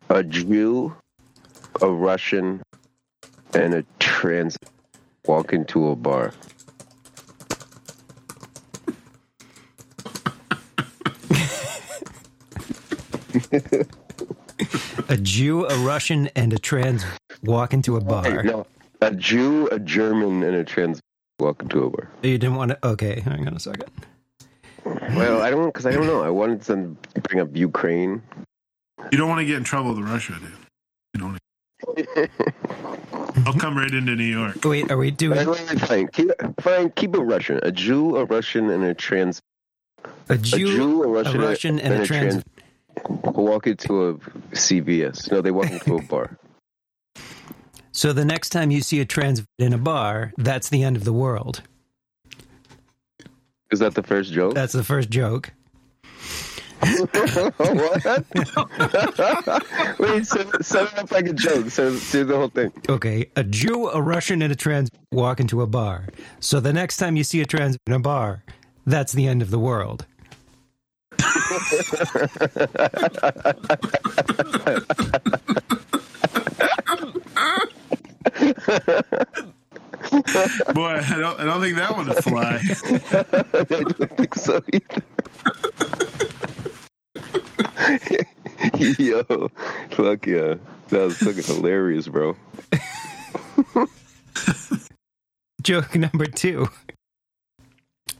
A 0.09 0.23
Jew, 0.23 0.95
a 1.81 1.89
Russian, 1.89 2.61
and 3.53 3.73
a 3.73 3.85
trans 3.99 4.57
walk 5.25 5.53
into 5.53 5.87
a 5.89 5.95
bar. 5.95 6.33
A 15.09 15.17
Jew, 15.17 15.65
a 15.67 15.77
Russian, 15.79 16.29
and 16.35 16.53
a 16.53 16.57
trans 16.57 17.03
walk 17.43 17.73
into 17.73 17.97
a 17.97 17.99
Hey, 17.99 18.05
bar. 18.07 18.43
no, 18.43 18.65
a 19.01 19.11
Jew, 19.11 19.67
a 19.71 19.77
German, 19.79 20.43
and 20.43 20.55
a 20.55 20.63
trans 20.63 21.01
walk 21.39 21.61
into 21.61 21.83
a 21.83 21.89
bar. 21.89 22.09
You 22.23 22.37
didn't 22.37 22.55
want 22.55 22.71
to. 22.71 22.87
Okay, 22.87 23.19
hang 23.19 23.45
on 23.47 23.53
a 23.55 23.59
second. 23.59 23.89
Well, 24.85 25.41
I 25.41 25.49
don't 25.49 25.65
because 25.65 25.85
I 25.85 25.91
don't 25.91 26.07
know. 26.07 26.23
I 26.23 26.29
wanted 26.29 26.61
to 26.63 26.95
bring 27.23 27.41
up 27.41 27.55
Ukraine. 27.55 28.21
you 29.11 29.17
don't 29.17 29.27
want 29.27 29.39
to 29.39 29.45
get 29.45 29.57
in 29.57 29.63
trouble 29.65 29.93
with 29.93 30.05
Russia, 30.07 30.33
dude. 30.39 30.51
You 31.13 31.19
don't. 31.19 31.27
wanna- 31.31 31.39
I'll 33.45 33.53
come 33.53 33.77
right 33.77 33.93
into 33.93 34.15
New 34.15 34.23
York. 34.23 34.63
Wait, 34.63 34.89
are 34.89 34.97
we 34.97 35.11
doing 35.11 35.45
Fine, 35.45 36.07
keep, 36.07 36.31
fine, 36.61 36.89
keep 36.91 37.13
it 37.13 37.19
Russian. 37.19 37.59
A 37.63 37.71
Jew, 37.71 38.15
a 38.15 38.23
Russian, 38.25 38.69
and 38.69 38.83
a 38.85 38.93
trans 38.93 39.41
a 40.29 40.33
a 40.33 40.37
Jew, 40.37 40.67
Jew, 40.67 41.03
a 41.03 41.07
a 41.07 41.11
Russian, 41.11 41.41
Russian, 41.41 41.79
and 41.79 41.93
a 41.93 42.05
trans? 42.05 42.43
Walk 43.23 43.67
into 43.67 44.09
a 44.09 44.13
CVS. 44.53 45.31
No, 45.31 45.41
they 45.41 45.51
walk 45.51 45.71
into 45.71 45.97
a 45.97 46.01
bar. 46.09 46.37
So 47.91 48.11
the 48.11 48.25
next 48.25 48.49
time 48.49 48.71
you 48.71 48.81
see 48.81 48.99
a 48.99 49.05
trans 49.05 49.43
in 49.57 49.73
a 49.73 49.77
bar, 49.77 50.33
that's 50.37 50.69
the 50.69 50.83
end 50.83 50.97
of 50.97 51.05
the 51.05 51.13
world. 51.13 51.61
Is 53.71 53.79
that 53.79 53.95
the 53.95 54.03
first 54.03 54.33
joke? 54.33 54.53
That's 54.53 54.73
the 54.73 54.83
first 54.83 55.09
joke. 55.09 55.51
what? 56.85 58.25
Wait, 59.97 60.25
set, 60.27 60.65
set 60.65 60.83
it 60.91 60.99
up 60.99 61.11
like 61.11 61.27
a 61.27 61.33
joke. 61.33 61.69
So 61.69 61.97
do 62.11 62.23
the 62.25 62.35
whole 62.35 62.49
thing. 62.49 62.71
Okay, 62.89 63.31
a 63.35 63.43
Jew, 63.43 63.87
a 63.87 64.01
Russian, 64.01 64.41
and 64.41 64.51
a 64.51 64.55
trans 64.55 64.89
walk 65.11 65.39
into 65.39 65.61
a 65.61 65.67
bar. 65.67 66.07
So 66.39 66.59
the 66.59 66.73
next 66.73 66.97
time 66.97 67.15
you 67.15 67.23
see 67.23 67.41
a 67.41 67.45
trans 67.45 67.77
in 67.87 67.93
a 67.93 67.99
bar, 67.99 68.43
that's 68.85 69.13
the 69.13 69.25
end 69.25 69.41
of 69.41 69.51
the 69.51 69.59
world. 69.59 70.05
Boy, 80.73 81.01
I 81.01 81.17
don't. 81.17 81.39
I 81.39 81.45
don't 81.45 81.61
think 81.61 81.77
that 81.77 81.95
one 81.95 82.07
would 82.07 82.23
fly. 82.23 82.59
I 83.53 83.63
don't 83.63 84.17
think 84.17 84.35
so 84.35 84.61
either. 84.73 85.03
Yo, 88.99 89.49
fuck 89.91 90.25
yeah. 90.25 90.55
That 90.89 91.05
was 91.05 91.17
fucking 91.17 91.43
hilarious, 91.43 92.07
bro. 92.07 92.35
Joke 95.61 95.95
number 95.95 96.25
two. 96.25 96.67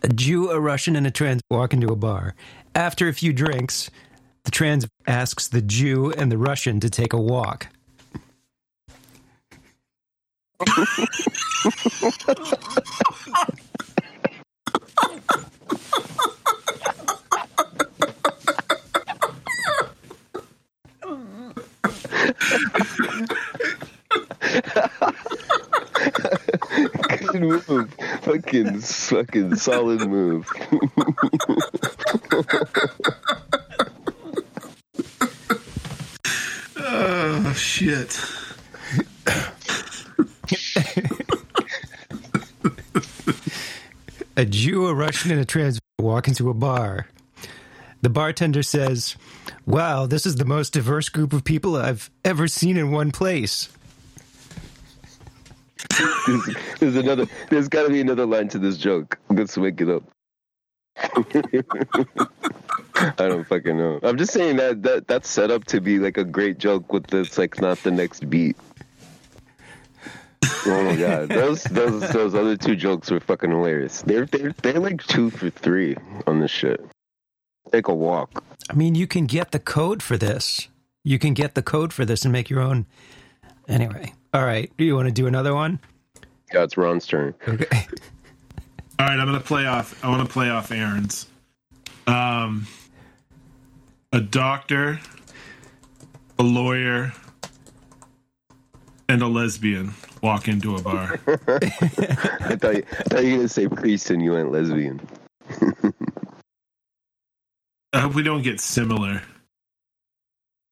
A 0.01 0.07
Jew, 0.09 0.49
a 0.49 0.59
Russian, 0.59 0.95
and 0.95 1.05
a 1.05 1.11
trans 1.11 1.41
walk 1.49 1.73
into 1.73 1.87
a 1.87 1.95
bar. 1.95 2.35
After 2.75 3.07
a 3.07 3.13
few 3.13 3.31
drinks, 3.31 3.89
the 4.43 4.51
trans 4.51 4.85
asks 5.07 5.47
the 5.47 5.61
Jew 5.61 6.11
and 6.11 6.29
the 6.29 6.37
Russian 6.37 6.81
to 6.81 6.89
take 6.89 7.13
a 7.13 7.17
walk. 7.17 7.67
Good 27.39 27.67
move. 27.67 27.93
Fucking, 28.21 28.79
fucking 28.79 29.55
solid 29.55 30.07
move. 30.07 30.49
Oh 36.77 37.53
shit. 37.53 38.17
A 44.37 44.45
Jew, 44.45 44.87
a 44.87 44.93
Russian, 44.93 45.31
and 45.31 45.41
a 45.41 45.45
trans 45.45 45.79
walk 45.99 46.29
into 46.29 46.49
a 46.49 46.53
bar. 46.53 47.07
The 48.01 48.09
bartender 48.09 48.63
says, 48.63 49.17
Wow, 49.65 50.05
this 50.05 50.25
is 50.25 50.35
the 50.35 50.45
most 50.45 50.71
diverse 50.71 51.09
group 51.09 51.33
of 51.33 51.43
people 51.43 51.75
I've 51.75 52.09
ever 52.23 52.47
seen 52.47 52.77
in 52.77 52.91
one 52.91 53.11
place. 53.11 53.67
There's, 56.27 56.55
there's 56.79 56.95
another. 56.95 57.27
There's 57.49 57.67
got 57.67 57.83
to 57.83 57.89
be 57.89 58.01
another 58.01 58.25
line 58.25 58.47
to 58.49 58.59
this 58.59 58.77
joke. 58.77 59.17
Let's 59.29 59.57
make 59.57 59.79
it 59.81 59.89
up. 59.89 60.03
I 62.97 63.27
don't 63.27 63.45
fucking 63.45 63.77
know. 63.77 63.99
I'm 64.03 64.17
just 64.17 64.31
saying 64.31 64.55
that 64.57 64.83
that 64.83 65.07
that's 65.07 65.29
set 65.29 65.51
up 65.51 65.65
to 65.65 65.81
be 65.81 65.99
like 65.99 66.17
a 66.17 66.23
great 66.23 66.57
joke 66.57 66.93
with 66.93 67.07
this 67.07 67.37
like 67.37 67.59
not 67.59 67.77
the 67.79 67.91
next 67.91 68.29
beat. 68.29 68.55
Oh 70.67 70.83
my 70.83 70.95
god, 70.95 71.29
those 71.29 71.63
those 71.63 72.09
those 72.11 72.33
other 72.33 72.55
two 72.55 72.75
jokes 72.75 73.11
were 73.11 73.19
fucking 73.19 73.51
hilarious. 73.51 74.01
They're 74.01 74.25
they're 74.25 74.53
they're 74.61 74.79
like 74.79 75.03
two 75.03 75.29
for 75.29 75.49
three 75.49 75.97
on 76.25 76.39
this 76.39 76.51
shit. 76.51 76.83
Take 77.71 77.87
a 77.87 77.93
walk. 77.93 78.43
I 78.69 78.73
mean, 78.73 78.95
you 78.95 79.07
can 79.07 79.25
get 79.25 79.51
the 79.51 79.59
code 79.59 80.01
for 80.01 80.17
this. 80.17 80.69
You 81.03 81.19
can 81.19 81.33
get 81.33 81.55
the 81.55 81.61
code 81.61 81.93
for 81.93 82.05
this 82.05 82.23
and 82.23 82.31
make 82.31 82.49
your 82.49 82.61
own. 82.61 82.85
Anyway, 83.67 84.13
all 84.33 84.45
right. 84.45 84.71
Do 84.77 84.83
you 84.83 84.95
want 84.95 85.07
to 85.07 85.11
do 85.11 85.27
another 85.27 85.53
one? 85.53 85.79
Yeah, 86.53 86.63
it's 86.63 86.77
Ron's 86.77 87.07
turn. 87.07 87.33
Okay. 87.47 87.65
All 88.97 89.07
right, 89.07 89.19
I'm 89.19 89.25
gonna 89.25 89.41
play 89.41 89.65
off. 89.65 90.01
I 90.05 90.09
want 90.09 90.25
to 90.25 90.31
play 90.31 90.49
off 90.49 90.71
Aaron's. 90.71 91.27
Um, 92.07 92.65
a 94.13 94.21
doctor, 94.21 95.01
a 96.39 96.43
lawyer, 96.43 97.11
and 99.09 99.21
a 99.21 99.27
lesbian 99.27 99.93
walk 100.21 100.47
into 100.47 100.75
a 100.75 100.81
bar. 100.81 101.19
I 101.27 102.55
thought 102.55 102.75
you, 102.75 102.83
I 102.89 103.03
thought 103.03 103.23
you 103.23 103.31
were 103.31 103.37
gonna 103.37 103.49
say 103.49 103.67
priest 103.67 104.09
and 104.11 104.21
you 104.23 104.31
went 104.31 104.51
lesbian. 104.51 105.01
I 107.91 107.99
hope 107.99 108.13
we 108.13 108.23
don't 108.23 108.43
get 108.43 108.59
similar 108.59 109.23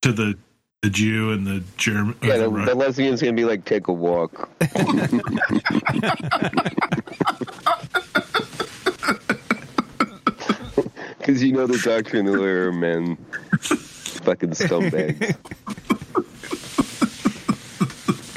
to 0.02 0.12
the 0.14 0.38
the 0.84 0.90
Jew 0.90 1.32
and 1.32 1.48
the 1.48 1.64
German. 1.78 2.16
Yeah, 2.22 2.36
the 2.38 2.44
the, 2.44 2.50
Ru- 2.50 2.66
the 2.66 2.76
lesbian's 2.76 3.22
gonna 3.22 3.34
be 3.34 3.46
like 3.46 3.64
take 3.66 3.88
a 3.88 3.94
walk. 3.94 4.50
Because 11.18 11.42
you 11.42 11.54
know 11.54 11.66
the 11.68 11.78
doctor 11.78 12.20
and 12.20 12.28
the 12.28 12.34
lawyer 12.34 12.68
are 12.68 12.74
men. 12.74 13.16
Fucking 13.62 14.50
scumbags. 14.50 15.38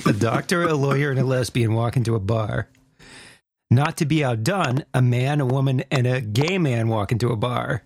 A 0.07 0.13
doctor, 0.13 0.63
a 0.63 0.75
lawyer, 0.75 1.11
and 1.11 1.19
a 1.19 1.25
lesbian 1.25 1.75
walk 1.75 1.97
into 1.97 2.15
a 2.15 2.21
bar. 2.21 2.69
Not 3.73 3.97
to 3.97 4.07
be 4.07 4.23
outdone, 4.23 4.85
a 4.95 5.03
man, 5.03 5.41
a 5.41 5.47
woman, 5.47 5.83
and 5.91 6.07
a 6.07 6.21
gay 6.21 6.59
man 6.59 6.87
walk 6.87 7.11
into 7.11 7.31
a 7.31 7.37
bar. 7.37 7.83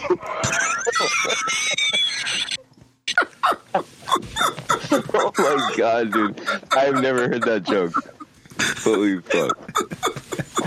oh 3.74 5.32
my 5.38 5.72
god, 5.76 6.12
dude. 6.12 6.40
I've 6.72 7.00
never 7.00 7.28
heard 7.28 7.42
that 7.42 7.64
joke. 7.64 7.92
Holy 8.78 9.20
fuck. 9.20 9.56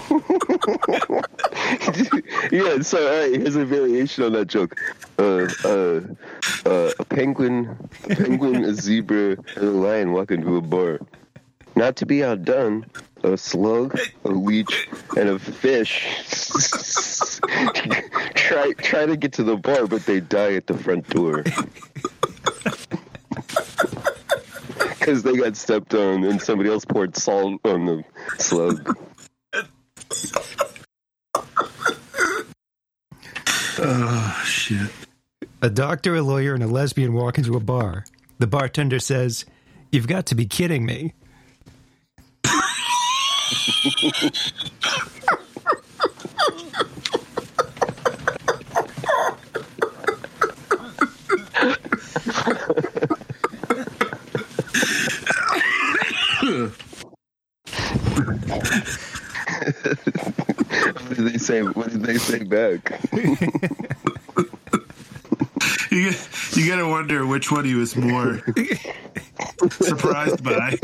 yeah, 2.52 2.82
so 2.82 3.08
all 3.08 3.20
right, 3.20 3.40
here's 3.40 3.56
a 3.56 3.66
variation 3.66 4.24
on 4.24 4.34
that 4.34 4.48
joke. 4.48 4.80
Uh, 5.18 5.48
uh, 5.64 6.02
uh, 6.66 6.92
a 7.00 7.06
penguin, 7.06 7.78
a 8.06 8.16
penguin, 8.16 8.64
a 8.64 8.74
zebra, 8.74 9.32
and 9.32 9.58
a 9.58 9.72
lion 9.72 10.14
walk 10.14 10.32
into 10.32 10.56
a 10.56 10.62
bar. 10.62 11.00
Not 11.76 11.96
to 11.98 12.06
be 12.06 12.24
outdone, 12.24 12.86
a 13.24 13.38
slug, 13.38 13.98
a 14.26 14.30
leech, 14.30 14.90
and 15.16 15.30
a 15.30 15.40
fish 15.40 16.08
try 18.36 18.74
try 18.74 19.06
to 19.06 19.16
get 19.16 19.34
to 19.34 19.44
the 19.44 19.56
bar, 19.56 19.88
but 19.88 20.06
they 20.06 20.20
die 20.20 20.54
at 20.54 20.68
the 20.68 20.78
front 20.78 21.08
door. 21.10 21.44
Because 25.10 25.24
they 25.24 25.36
got 25.36 25.58
stepped 25.58 25.96
on 25.96 26.24
and 26.24 26.40
somebody 26.40 26.70
else 26.70 26.86
poured 26.86 27.18
salt 27.18 27.60
on 27.66 27.86
the 27.88 28.04
slug. 28.38 28.96
Oh 33.80 34.44
shit. 34.46 34.92
A 35.64 35.70
doctor, 35.70 36.16
a 36.16 36.22
lawyer, 36.22 36.54
and 36.54 36.62
a 36.62 36.68
lesbian 36.68 37.14
walk 37.14 37.40
into 37.40 37.56
a 37.56 37.60
bar. 37.60 38.06
The 38.38 38.46
bartender 38.46 39.00
says, 39.00 39.46
You've 39.92 40.08
got 40.08 40.28
to 40.28 40.36
be 40.36 40.46
kidding 40.46 40.86
me. 40.86 41.14
What 61.50 61.90
did 61.90 61.99
they 61.99 61.99
say? 62.18 62.40
What 62.40 62.50
did 62.50 62.84
they 62.84 63.36
say 63.36 63.46
back? 64.36 64.46
You 65.92 66.12
you 66.54 66.68
gotta 66.68 66.88
wonder 66.88 67.26
which 67.26 67.52
one 67.52 67.66
he 67.66 67.74
was 67.74 67.96
more 67.96 68.42
surprised 69.72 70.44
by. 70.44 70.78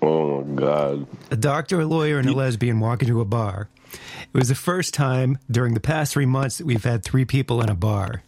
Oh 0.00 0.42
my 0.42 0.54
god! 0.54 1.06
A 1.30 1.36
doctor, 1.36 1.80
a 1.80 1.84
lawyer, 1.84 2.18
and 2.18 2.26
a 2.28 2.32
lesbian 2.32 2.80
walk 2.80 3.02
into 3.02 3.20
a 3.20 3.26
bar. 3.26 3.68
It 3.92 4.32
was 4.32 4.48
the 4.48 4.54
first 4.54 4.94
time 4.94 5.38
during 5.50 5.74
the 5.74 5.80
past 5.80 6.14
three 6.14 6.24
months 6.26 6.56
that 6.58 6.66
we've 6.66 6.82
had 6.82 7.04
three 7.04 7.26
people 7.26 7.60
in 7.60 7.68
a 7.68 7.74
bar. 7.74 8.22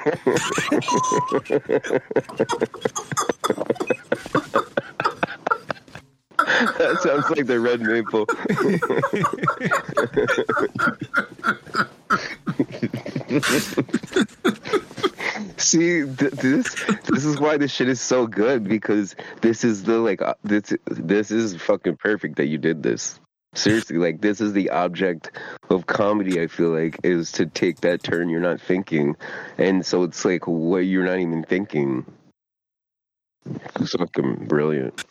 That 6.78 7.00
sounds 7.02 7.30
like 7.30 7.46
the 7.46 7.60
red 7.60 7.80
maple. 7.80 8.26
See, 15.56 16.04
th- 16.04 16.32
this 16.32 16.74
this 17.04 17.24
is 17.24 17.38
why 17.38 17.56
this 17.56 17.72
shit 17.72 17.88
is 17.88 18.00
so 18.00 18.26
good 18.26 18.64
because 18.64 19.14
this 19.40 19.62
is 19.64 19.84
the 19.84 19.98
like 19.98 20.22
uh, 20.22 20.34
this 20.42 20.72
this 20.86 21.30
is 21.30 21.56
fucking 21.56 21.96
perfect 21.96 22.36
that 22.36 22.46
you 22.46 22.58
did 22.58 22.82
this. 22.82 23.20
Seriously, 23.54 23.96
like 23.96 24.20
this 24.20 24.40
is 24.40 24.52
the 24.52 24.70
object 24.70 25.30
of 25.68 25.86
comedy. 25.86 26.40
I 26.40 26.46
feel 26.46 26.70
like 26.70 26.98
is 27.04 27.32
to 27.32 27.46
take 27.46 27.80
that 27.82 28.02
turn 28.02 28.28
you're 28.28 28.40
not 28.40 28.60
thinking, 28.60 29.16
and 29.58 29.84
so 29.84 30.02
it's 30.04 30.24
like 30.24 30.46
what 30.46 30.78
you're 30.78 31.04
not 31.04 31.18
even 31.18 31.44
thinking. 31.44 32.06
Fucking 33.74 34.46
brilliant. 34.46 35.04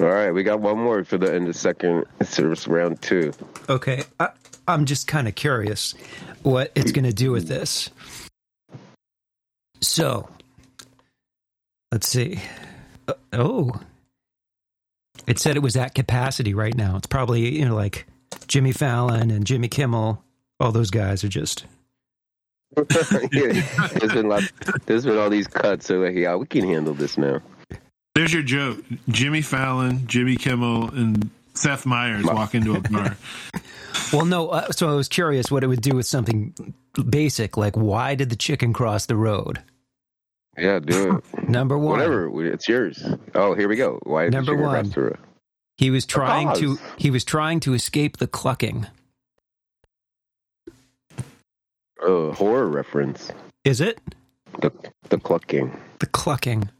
All 0.00 0.06
right, 0.06 0.30
we 0.30 0.42
got 0.42 0.60
one 0.60 0.78
more 0.78 1.04
for 1.04 1.18
the 1.18 1.32
end 1.32 1.48
of 1.48 1.56
second 1.56 2.04
service 2.22 2.68
round 2.68 3.00
two. 3.00 3.32
Okay, 3.68 4.04
I, 4.20 4.30
I'm 4.66 4.84
just 4.84 5.06
kind 5.06 5.26
of 5.26 5.34
curious 5.34 5.94
what 6.42 6.72
it's 6.74 6.92
going 6.92 7.04
to 7.04 7.12
do 7.12 7.32
with 7.32 7.48
this. 7.48 7.90
So, 9.80 10.28
let's 11.90 12.06
see. 12.06 12.40
Uh, 13.06 13.14
oh, 13.32 13.80
it 15.26 15.38
said 15.38 15.56
it 15.56 15.62
was 15.62 15.76
at 15.76 15.94
capacity 15.94 16.54
right 16.54 16.76
now. 16.76 16.96
It's 16.96 17.06
probably 17.06 17.58
you 17.58 17.64
know 17.64 17.74
like 17.74 18.06
Jimmy 18.46 18.72
Fallon 18.72 19.30
and 19.30 19.46
Jimmy 19.46 19.68
Kimmel. 19.68 20.22
All 20.60 20.72
those 20.72 20.90
guys 20.90 21.24
are 21.24 21.28
just 21.28 21.64
yeah, 22.76 23.62
there's 23.94 24.12
been 24.12 24.28
lots, 24.28 24.52
there's 24.86 25.06
been 25.06 25.16
all 25.16 25.30
these 25.30 25.46
cuts, 25.46 25.86
so 25.86 26.00
like, 26.00 26.14
yeah, 26.14 26.34
we 26.34 26.46
can 26.46 26.64
handle 26.64 26.94
this 26.94 27.16
now. 27.16 27.40
There's 28.18 28.34
your 28.34 28.42
joke. 28.42 28.84
Jimmy 29.08 29.42
Fallon, 29.42 30.04
Jimmy 30.08 30.34
Kimmel, 30.34 30.90
and 30.92 31.30
Seth 31.54 31.86
Meyers 31.86 32.24
walk 32.24 32.52
into 32.52 32.74
a 32.74 32.80
bar. 32.80 33.16
well. 34.12 34.24
No, 34.24 34.48
uh, 34.48 34.72
so 34.72 34.90
I 34.90 34.94
was 34.94 35.06
curious 35.06 35.52
what 35.52 35.62
it 35.62 35.68
would 35.68 35.82
do 35.82 35.94
with 35.94 36.04
something 36.04 36.52
basic 37.08 37.56
like 37.56 37.76
why 37.76 38.16
did 38.16 38.28
the 38.28 38.34
chicken 38.34 38.72
cross 38.72 39.06
the 39.06 39.14
road? 39.14 39.62
Yeah, 40.56 40.80
do 40.80 41.18
it. 41.18 41.48
Number 41.48 41.78
one, 41.78 42.00
Whatever, 42.00 42.44
it's 42.52 42.68
yours. 42.68 43.00
Oh, 43.36 43.54
here 43.54 43.68
we 43.68 43.76
go. 43.76 44.00
Why 44.02 44.24
did 44.24 44.32
Number 44.32 44.50
the 44.50 44.56
chicken 44.56 44.66
one. 44.66 44.82
cross 44.82 44.94
the 44.96 45.00
road? 45.00 45.18
he 45.76 45.90
was 45.92 46.04
trying 46.04 46.52
to 46.56 46.76
he 46.96 47.12
was 47.12 47.22
trying 47.24 47.60
to 47.60 47.72
escape 47.72 48.16
the 48.16 48.26
clucking. 48.26 48.88
Oh, 52.02 52.32
horror 52.32 52.66
reference. 52.66 53.30
Is 53.64 53.80
it 53.80 54.00
The 54.60 54.72
the 55.08 55.18
clucking. 55.18 55.78
the 56.00 56.06
clucking? 56.06 56.70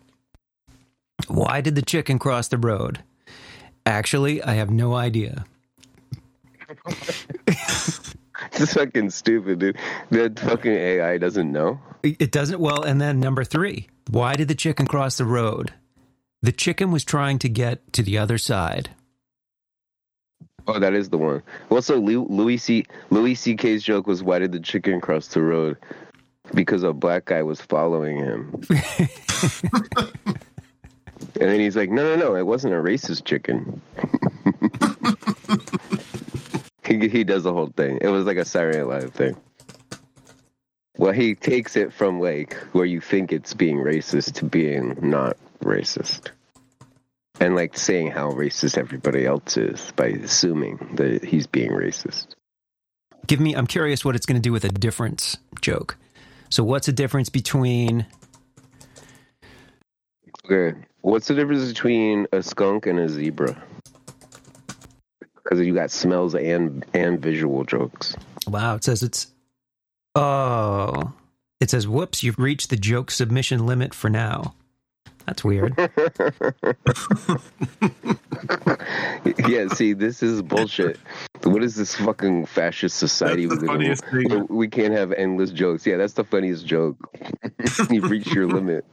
Why 1.26 1.60
did 1.60 1.74
the 1.74 1.82
chicken 1.82 2.18
cross 2.18 2.48
the 2.48 2.58
road? 2.58 3.02
Actually, 3.84 4.42
I 4.42 4.54
have 4.54 4.70
no 4.70 4.94
idea. 4.94 5.44
It's 8.52 8.74
fucking 8.74 9.10
stupid, 9.10 9.58
dude. 9.58 9.78
That 10.10 10.38
fucking 10.38 10.72
AI 10.72 11.18
doesn't 11.18 11.50
know. 11.50 11.80
It 12.02 12.30
doesn't. 12.30 12.60
Well, 12.60 12.82
and 12.82 13.00
then 13.00 13.20
number 13.20 13.44
three. 13.44 13.88
Why 14.10 14.34
did 14.34 14.48
the 14.48 14.54
chicken 14.54 14.86
cross 14.86 15.16
the 15.18 15.24
road? 15.24 15.72
The 16.42 16.52
chicken 16.52 16.92
was 16.92 17.04
trying 17.04 17.38
to 17.40 17.48
get 17.48 17.92
to 17.94 18.02
the 18.02 18.18
other 18.18 18.38
side. 18.38 18.90
Oh, 20.66 20.78
that 20.78 20.94
is 20.94 21.08
the 21.08 21.18
one. 21.18 21.42
Well, 21.68 21.82
so 21.82 21.96
Louis 21.96 22.58
C. 22.58 22.84
Louis 23.10 23.34
C.K.'s 23.34 23.82
joke 23.82 24.06
was, 24.06 24.22
"Why 24.22 24.38
did 24.38 24.52
the 24.52 24.60
chicken 24.60 25.00
cross 25.00 25.28
the 25.28 25.42
road?" 25.42 25.76
Because 26.54 26.82
a 26.82 26.92
black 26.92 27.26
guy 27.26 27.42
was 27.42 27.60
following 27.60 28.18
him. 28.18 28.62
and 31.34 31.50
then 31.50 31.60
he's 31.60 31.76
like, 31.76 31.90
"No, 31.90 32.16
no, 32.16 32.16
no! 32.16 32.36
It 32.36 32.46
wasn't 32.46 32.74
a 32.74 32.78
racist 32.78 33.24
chicken." 33.24 33.80
he 36.84 37.08
he 37.08 37.24
does 37.24 37.44
the 37.44 37.52
whole 37.52 37.72
thing. 37.76 37.98
It 38.00 38.08
was 38.08 38.24
like 38.24 38.36
a 38.36 38.44
Saturday 38.44 38.78
Night 38.78 38.86
Live 38.86 39.12
thing. 39.12 39.36
Well, 40.96 41.12
he 41.12 41.34
takes 41.36 41.76
it 41.76 41.92
from 41.92 42.20
like 42.20 42.54
where 42.72 42.84
you 42.84 43.00
think 43.00 43.32
it's 43.32 43.54
being 43.54 43.76
racist 43.76 44.34
to 44.34 44.44
being 44.44 44.96
not 45.00 45.36
racist. 45.62 46.30
And 47.40 47.54
like 47.54 47.78
saying 47.78 48.10
how 48.10 48.32
racist 48.32 48.76
everybody 48.76 49.24
else 49.24 49.56
is 49.56 49.92
by 49.94 50.06
assuming 50.06 50.94
that 50.94 51.24
he's 51.24 51.46
being 51.46 51.70
racist. 51.70 52.34
Give 53.28 53.38
me. 53.38 53.54
I'm 53.54 53.68
curious 53.68 54.04
what 54.04 54.16
it's 54.16 54.26
going 54.26 54.40
to 54.40 54.42
do 54.42 54.52
with 54.52 54.64
a 54.64 54.70
difference 54.70 55.36
joke. 55.60 55.96
So, 56.50 56.64
what's 56.64 56.86
the 56.86 56.92
difference 56.92 57.28
between? 57.28 58.06
Okay. 60.50 60.78
What's 61.02 61.28
the 61.28 61.34
difference 61.34 61.68
between 61.68 62.26
a 62.32 62.42
skunk 62.42 62.86
and 62.86 62.98
a 62.98 63.08
zebra? 63.08 63.62
Because 65.42 65.60
you 65.60 65.74
got 65.74 65.90
smells 65.90 66.34
and 66.34 66.84
and 66.94 67.20
visual 67.20 67.64
jokes. 67.64 68.16
Wow, 68.46 68.76
it 68.76 68.84
says 68.84 69.02
it's. 69.02 69.26
Oh, 70.14 71.12
it 71.60 71.70
says, 71.70 71.86
"Whoops, 71.86 72.22
you've 72.22 72.38
reached 72.38 72.70
the 72.70 72.76
joke 72.76 73.10
submission 73.10 73.66
limit 73.66 73.92
for 73.94 74.08
now." 74.08 74.54
That's 75.26 75.44
weird. 75.44 75.74
yeah, 79.46 79.68
see, 79.68 79.92
this 79.92 80.22
is 80.22 80.40
bullshit. 80.40 80.98
What 81.42 81.62
is 81.62 81.76
this 81.76 81.94
fucking 81.96 82.46
fascist 82.46 82.96
society 82.96 83.44
That's 83.44 83.60
the 83.60 83.66
we 83.66 83.72
live 83.72 83.80
in? 83.90 83.96
funniest 83.96 84.30
thing. 84.30 84.46
We 84.48 84.68
can't 84.68 84.94
have 84.94 85.12
endless 85.12 85.50
jokes. 85.50 85.86
Yeah, 85.86 85.98
that's 85.98 86.14
the 86.14 86.24
funniest 86.24 86.64
joke. 86.66 86.96
You've 87.90 88.10
reached 88.10 88.32
your 88.32 88.46
limit. 88.46 88.86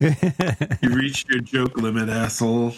You 0.80 0.90
reached 0.90 1.28
your 1.28 1.40
joke 1.40 1.76
limit, 1.76 2.08
asshole. 2.08 2.74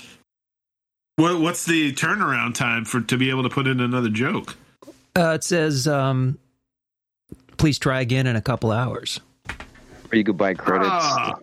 What 1.16 1.40
what's 1.40 1.66
the 1.66 1.92
turnaround 1.92 2.54
time 2.54 2.84
for 2.86 3.00
to 3.02 3.16
be 3.18 3.28
able 3.28 3.42
to 3.42 3.50
put 3.50 3.66
in 3.66 3.80
another 3.80 4.08
joke? 4.08 4.56
Uh, 5.14 5.32
it 5.34 5.44
says, 5.44 5.86
um, 5.86 6.38
"Please 7.58 7.78
try 7.78 8.00
again 8.00 8.26
in 8.26 8.36
a 8.36 8.40
couple 8.40 8.72
hours." 8.72 9.20
Or 10.10 10.16
you 10.16 10.24
could 10.24 10.38
buy 10.38 10.54
credits. 10.54 10.88
Ah, 10.90 11.38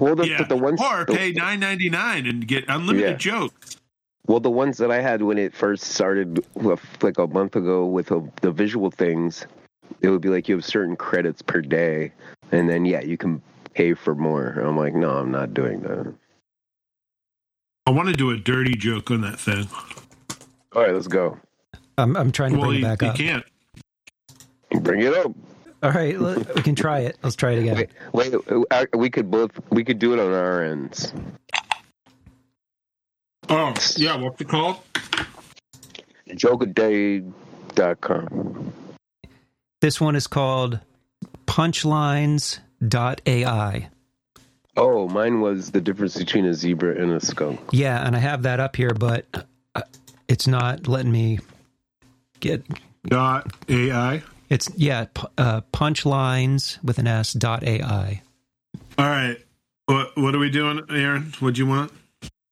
well, 0.00 0.16
the, 0.16 0.26
yeah. 0.26 0.38
but 0.38 0.48
the 0.48 0.56
ones, 0.56 0.80
or 0.80 1.04
pay 1.04 1.32
nine 1.32 1.60
ninety 1.60 1.90
nine 1.90 2.26
and 2.26 2.46
get 2.48 2.64
unlimited 2.68 3.10
Yeah. 3.10 3.16
jokes. 3.16 3.76
Well, 4.26 4.40
the 4.40 4.50
ones 4.50 4.78
that 4.78 4.90
I 4.90 5.02
had 5.02 5.20
when 5.20 5.36
it 5.36 5.54
first 5.54 5.84
started, 5.84 6.42
like 7.02 7.18
a 7.18 7.26
month 7.26 7.56
ago, 7.56 7.84
with 7.84 8.06
the 8.06 8.26
the 8.40 8.50
visual 8.50 8.90
things, 8.90 9.46
it 10.00 10.08
would 10.08 10.22
be 10.22 10.30
like 10.30 10.48
you 10.48 10.54
have 10.54 10.64
certain 10.64 10.96
credits 10.96 11.42
per 11.42 11.60
day, 11.60 12.10
and 12.52 12.70
then 12.70 12.86
yeah, 12.86 13.02
you 13.02 13.18
can 13.18 13.42
pay 13.74 13.94
for 13.94 14.14
more. 14.14 14.48
I'm 14.48 14.76
like, 14.76 14.94
no, 14.94 15.10
I'm 15.10 15.30
not 15.30 15.54
doing 15.54 15.80
that. 15.82 16.12
I 17.86 17.90
want 17.90 18.08
to 18.08 18.14
do 18.14 18.30
a 18.30 18.36
dirty 18.38 18.74
joke 18.76 19.10
on 19.10 19.20
that 19.22 19.38
thing. 19.38 19.68
All 20.74 20.82
right, 20.82 20.94
let's 20.94 21.08
go. 21.08 21.38
I'm, 21.98 22.16
I'm 22.16 22.32
trying 22.32 22.52
to 22.52 22.58
Well, 22.58 22.68
bring 22.70 22.80
you, 22.80 22.86
it 22.86 22.98
back 22.98 23.02
you 23.02 23.08
up. 23.08 23.16
can't. 23.16 23.44
Bring 24.82 25.02
it 25.02 25.12
up. 25.14 25.32
All 25.82 25.90
right, 25.92 26.18
we 26.18 26.62
can 26.62 26.74
try 26.74 27.00
it. 27.00 27.18
Let's 27.22 27.36
try 27.36 27.52
it 27.52 27.58
again. 27.60 27.76
Wait, 28.12 28.34
wait, 28.70 28.96
we 28.96 29.10
could 29.10 29.30
both 29.30 29.50
we 29.70 29.84
could 29.84 29.98
do 29.98 30.14
it 30.14 30.18
on 30.18 30.32
our 30.32 30.64
ends. 30.64 31.12
Oh 33.50 33.74
yeah, 33.96 34.16
what's 34.16 34.40
it 34.40 34.48
called? 34.48 34.78
Jokeaday.com. 36.30 38.72
This 39.82 40.00
one 40.00 40.16
is 40.16 40.26
called 40.26 40.80
Punchlines 41.46 42.56
dot 42.56 42.63
AI. 43.26 43.88
Oh, 44.76 45.08
mine 45.08 45.40
was 45.40 45.70
the 45.70 45.80
difference 45.80 46.16
between 46.16 46.46
a 46.46 46.54
zebra 46.54 47.00
and 47.00 47.12
a 47.12 47.20
skunk. 47.24 47.60
Yeah, 47.70 48.04
and 48.04 48.16
I 48.16 48.18
have 48.18 48.42
that 48.42 48.58
up 48.58 48.74
here, 48.74 48.90
but 48.90 49.26
uh, 49.74 49.82
it's 50.26 50.46
not 50.46 50.88
letting 50.88 51.12
me 51.12 51.38
get. 52.40 52.64
Dot 53.06 53.52
AI. 53.68 54.22
It's 54.48 54.70
yeah, 54.76 55.06
uh, 55.38 55.60
punchlines 55.72 56.82
with 56.82 56.98
an 56.98 57.06
S 57.06 57.32
dot 57.32 57.62
AI. 57.62 58.22
All 58.98 59.06
right. 59.06 59.38
What 59.86 60.16
what 60.16 60.34
are 60.34 60.38
we 60.38 60.50
doing, 60.50 60.80
Aaron? 60.90 61.32
What 61.40 61.54
do 61.54 61.58
you 61.62 61.66
want? 61.66 61.92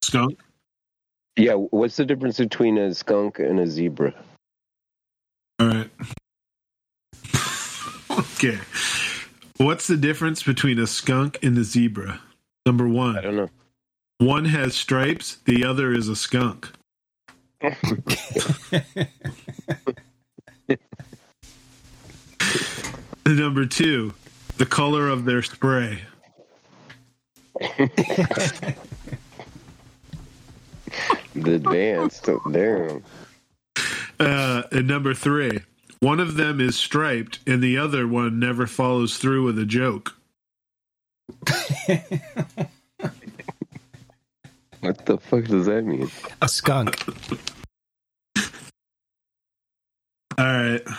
Skunk. 0.02 0.38
Yeah, 1.36 1.54
what's 1.54 1.96
the 1.96 2.04
difference 2.04 2.38
between 2.38 2.76
a 2.76 2.94
skunk 2.94 3.38
and 3.38 3.58
a 3.58 3.66
zebra? 3.66 4.14
All 5.58 5.66
right. 5.66 5.90
okay. 8.10 8.58
What's 9.58 9.86
the 9.86 9.96
difference 9.96 10.42
between 10.42 10.78
a 10.78 10.86
skunk 10.86 11.38
and 11.42 11.56
a 11.58 11.64
zebra? 11.64 12.20
Number 12.66 12.86
I 12.86 12.90
one, 12.90 13.22
don't 13.22 13.36
know. 13.36 13.50
one 14.18 14.44
has 14.46 14.74
stripes, 14.74 15.36
the 15.44 15.64
other 15.64 15.92
is 15.92 16.08
a 16.08 16.16
skunk. 16.16 16.68
Number 23.26 23.66
two, 23.66 24.14
the 24.58 24.66
color 24.66 25.08
of 25.08 25.24
their 25.24 25.42
spray. 25.42 26.02
The 31.34 31.54
advanced. 31.54 32.28
Damn. 32.50 33.02
Uh, 34.20 34.62
and 34.70 34.86
number 34.86 35.14
three, 35.14 35.60
one 36.02 36.20
of 36.20 36.34
them 36.36 36.60
is 36.60 36.76
striped, 36.76 37.38
and 37.46 37.62
the 37.62 37.78
other 37.78 38.06
one 38.08 38.38
never 38.38 38.66
follows 38.66 39.18
through 39.18 39.44
with 39.44 39.58
a 39.58 39.64
joke. 39.64 40.16
What 44.82 45.06
the 45.06 45.16
fuck 45.16 45.44
does 45.44 45.66
that 45.66 45.82
mean? 45.84 46.10
A 46.40 46.48
skunk. 46.48 47.04
All 50.36 50.44
right. 50.44 50.82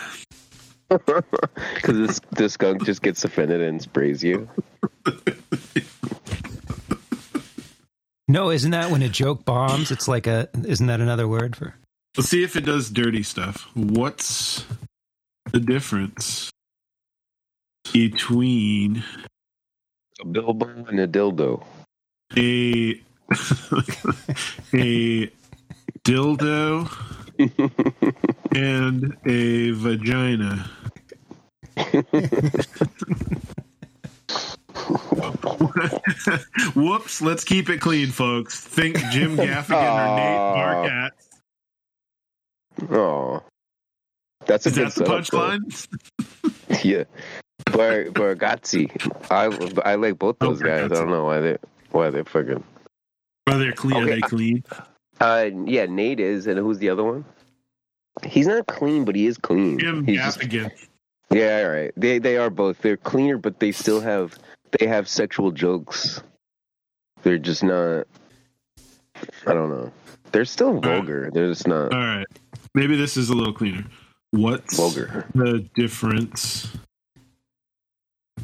Because 1.74 1.96
this, 1.98 2.20
the 2.32 2.48
skunk 2.48 2.84
just 2.84 3.02
gets 3.02 3.24
offended 3.24 3.60
and 3.60 3.82
sprays 3.82 4.22
you. 4.22 4.48
No, 8.28 8.50
isn't 8.50 8.70
that 8.70 8.90
when 8.90 9.02
a 9.02 9.08
joke 9.08 9.44
bombs? 9.44 9.90
It's 9.90 10.06
like 10.06 10.26
a. 10.26 10.48
Isn't 10.64 10.86
that 10.86 11.00
another 11.00 11.26
word 11.26 11.56
for? 11.56 11.74
Let's 12.16 12.30
see 12.30 12.44
if 12.44 12.54
it 12.54 12.60
does 12.60 12.90
dirty 12.90 13.22
stuff. 13.24 13.68
What's 13.74 14.64
the 15.52 15.60
difference 15.60 16.50
between 17.92 19.02
A 20.20 20.24
bilbo 20.26 20.66
and 20.88 21.00
a 21.00 21.06
dildo. 21.08 21.62
a 22.36 23.00
a 24.74 25.30
dildo 26.04 26.88
and 28.54 29.16
a 29.26 29.70
vagina? 29.72 30.70
Whoops, 36.74 37.22
let's 37.22 37.44
keep 37.44 37.68
it 37.70 37.80
clean, 37.80 38.08
folks. 38.08 38.60
Think 38.60 38.96
Jim 39.10 39.36
Gaffigan 39.36 39.72
or 39.72 40.16
Nate. 40.16 40.56
Barkat. 40.56 41.10
Oh, 42.96 43.42
that's 44.46 44.66
a 44.66 44.70
Is 44.70 44.74
good 44.76 44.86
that 44.88 44.94
the 44.94 45.04
punchline? 45.04 45.88
Yeah, 46.84 47.04
Bar 47.66 48.04
Bargatze. 48.06 48.90
I 49.30 49.44
I 49.90 49.94
like 49.94 50.18
both 50.18 50.38
those 50.38 50.60
Oh, 50.60 50.64
guys. 50.66 50.84
I 50.84 50.88
don't 50.94 51.08
know 51.10 51.24
why 51.24 51.40
they 51.40 51.56
why 51.92 52.10
they're 52.10 52.24
fucking. 52.24 52.62
Are 53.46 53.58
they 53.58 53.72
clean? 53.72 54.02
Are 54.02 54.06
they 54.06 54.20
clean? 54.20 54.64
Uh, 55.20 55.50
yeah, 55.66 55.86
Nate 55.86 56.20
is, 56.20 56.46
and 56.46 56.58
who's 56.58 56.78
the 56.78 56.90
other 56.90 57.04
one? 57.04 57.24
He's 58.24 58.46
not 58.46 58.66
clean, 58.66 59.04
but 59.04 59.14
he 59.16 59.26
is 59.26 59.38
clean. 59.38 59.78
Jim 59.78 60.04
He's 60.04 60.18
just- 60.18 60.40
Gaffigan. 60.40 60.70
yeah, 61.30 61.62
all 61.64 61.70
right. 61.72 61.92
They 61.96 62.18
they 62.18 62.36
are 62.36 62.50
both. 62.50 62.82
They're 62.82 62.96
cleaner, 62.96 63.38
but 63.38 63.60
they 63.60 63.72
still 63.72 64.00
have 64.00 64.36
they 64.78 64.86
have 64.86 65.08
sexual 65.08 65.50
jokes. 65.52 66.22
They're 67.22 67.38
just 67.38 67.62
not. 67.64 68.06
I 69.46 69.54
don't 69.54 69.70
know. 69.70 69.92
They're 70.32 70.44
still 70.44 70.80
vulgar. 70.80 71.30
They're 71.32 71.48
just 71.48 71.66
not 71.68 71.92
All 71.94 71.98
right. 72.00 72.26
Maybe 72.74 72.96
this 72.96 73.16
is 73.16 73.30
a 73.30 73.34
little 73.34 73.52
cleaner. 73.54 73.84
What's 74.34 74.76
vulgar. 74.76 75.26
the 75.32 75.60
difference 75.76 76.66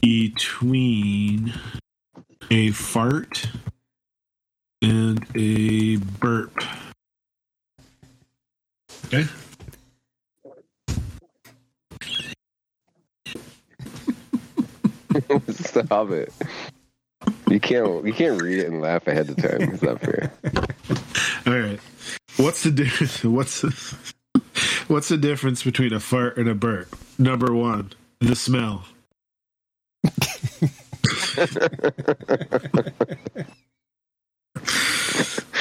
between 0.01 1.53
a 2.49 2.71
fart 2.71 3.49
and 4.81 5.27
a 5.35 5.97
burp? 5.97 6.57
Okay. 9.07 9.27
Stop 15.49 16.11
it. 16.13 16.33
You 17.49 17.59
can't 17.59 18.07
you 18.07 18.13
can't 18.13 18.41
read 18.41 18.61
it 18.61 18.69
and 18.69 18.81
laugh 18.81 19.09
ahead 19.09 19.29
of 19.29 19.39
time. 19.39 19.63
It's 19.63 19.83
not 19.83 20.01
fair. 20.01 20.33
All 21.49 21.59
right. 21.59 21.81
What's 22.37 22.63
the 22.63 22.71
difference? 22.71 23.25
What's 23.25 23.63
the, 23.63 24.15
what's 24.91 25.09
the 25.09 25.17
difference 25.17 25.63
between 25.63 25.93
a 25.93 26.01
fart 26.01 26.37
and 26.37 26.49
a 26.49 26.55
burp? 26.55 26.97
Number 27.19 27.55
one, 27.55 27.93
the 28.19 28.35
smell. 28.35 28.85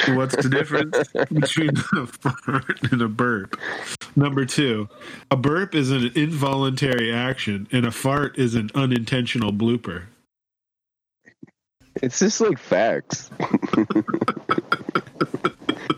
What's 0.08 0.34
the 0.34 0.48
difference 0.50 0.96
between 1.32 1.70
a 1.96 2.06
fart 2.06 2.90
and 2.90 3.00
a 3.00 3.08
burp? 3.08 3.56
Number 4.16 4.44
two, 4.44 4.88
a 5.30 5.36
burp 5.36 5.76
is 5.76 5.92
an 5.92 6.10
involuntary 6.16 7.12
action, 7.12 7.68
and 7.70 7.86
a 7.86 7.92
fart 7.92 8.36
is 8.36 8.56
an 8.56 8.70
unintentional 8.74 9.52
blooper. 9.52 10.06
It's 12.02 12.18
just 12.18 12.40
like 12.40 12.58
facts. 12.58 13.30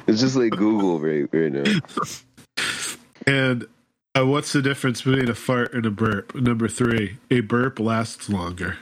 it's 0.06 0.20
just 0.20 0.36
like 0.36 0.50
Google 0.50 1.00
right, 1.00 1.26
right 1.32 1.52
now. 1.52 1.80
And 3.26 3.66
uh, 4.16 4.26
what's 4.26 4.52
the 4.52 4.62
difference 4.62 5.02
between 5.02 5.28
a 5.28 5.35
fart 5.35 5.72
and 5.74 5.87
a 5.87 5.90
burp? 5.90 6.35
Number 6.35 6.68
three, 6.68 7.18
a 7.30 7.40
burp 7.40 7.78
lasts 7.78 8.28
longer. 8.28 8.78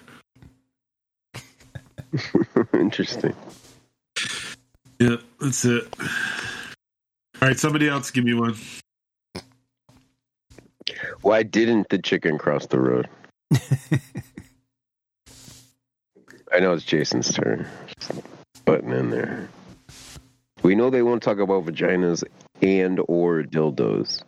Interesting. 2.74 3.34
Yeah, 4.98 5.16
that's 5.40 5.64
it. 5.64 5.86
All 6.00 7.48
right, 7.48 7.58
somebody 7.58 7.88
else 7.88 8.10
give 8.10 8.24
me 8.24 8.34
one. 8.34 8.56
Why 11.22 11.42
didn't 11.42 11.88
the 11.88 11.98
chicken 11.98 12.36
cross 12.38 12.66
the 12.66 12.80
road? 12.80 13.08
I 16.52 16.58
know 16.60 16.72
it's 16.74 16.84
Jason's 16.84 17.32
turn. 17.32 17.66
Just 17.98 18.12
button 18.64 18.92
in 18.92 19.10
there. 19.10 19.48
We 20.62 20.74
know 20.74 20.90
they 20.90 21.02
won't 21.02 21.22
talk 21.22 21.38
about 21.38 21.64
vaginas 21.64 22.24
and 22.62 23.00
or 23.08 23.42
dildos. 23.42 24.22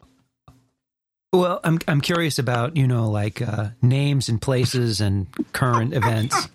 Well, 1.33 1.61
I'm 1.65 1.79
I'm 1.89 2.01
curious 2.03 2.39
about 2.39 2.77
you 2.77 2.87
know 2.87 3.11
like 3.11 3.41
uh, 3.41 3.71
names 3.81 4.29
and 4.29 4.41
places 4.41 5.01
and 5.01 5.27
current 5.53 5.95
events. 5.95 6.49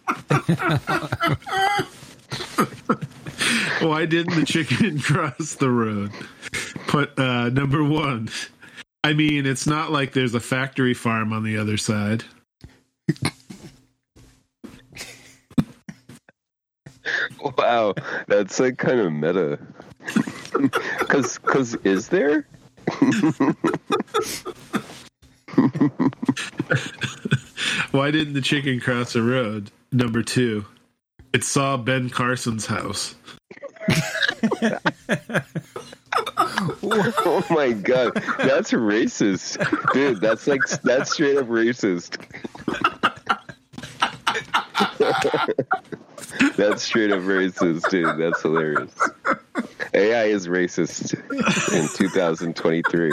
Why 3.82 4.06
didn't 4.06 4.36
the 4.36 4.46
chicken 4.46 5.00
cross 5.02 5.56
the 5.56 5.70
road? 5.70 6.12
But 6.92 7.18
uh, 7.18 7.50
number 7.50 7.84
one, 7.84 8.30
I 9.04 9.14
mean, 9.14 9.46
it's 9.46 9.66
not 9.66 9.92
like 9.92 10.14
there's 10.14 10.36
a 10.36 10.40
factory 10.40 10.94
farm 10.94 11.34
on 11.34 11.44
the 11.44 11.58
other 11.58 11.78
side. 11.78 12.24
Wow, 17.58 17.94
that's 18.28 18.60
like 18.60 18.78
kind 18.78 19.00
of 19.00 19.14
meta. 19.14 19.60
Cause, 21.08 21.38
cause, 21.40 21.76
is 21.84 22.10
there? 22.10 22.48
Why 27.92 28.12
didn't 28.12 28.34
the 28.34 28.42
chicken 28.42 28.80
cross 28.80 29.14
the 29.14 29.22
road? 29.24 29.72
Number 29.92 30.24
two, 30.24 30.66
it 31.34 31.44
saw 31.44 31.78
Ben 31.78 32.10
Carson's 32.10 32.66
house. 32.66 33.16
Oh 36.90 37.46
my 37.50 37.72
god, 37.72 38.14
that's 38.40 38.72
racist, 38.72 39.58
dude. 39.94 40.20
That's 40.22 40.48
like 40.48 40.62
that's 40.84 41.14
straight 41.14 41.38
up 41.38 41.48
racist. 41.48 42.18
That's 46.56 46.84
straight 46.84 47.12
up 47.12 47.22
racist, 47.22 47.90
dude. 47.90 48.18
That's 48.18 48.42
hilarious. 48.42 48.92
AI 49.94 50.26
is 50.26 50.48
racist 50.48 51.14
in 51.74 51.88
2023. 51.96 53.12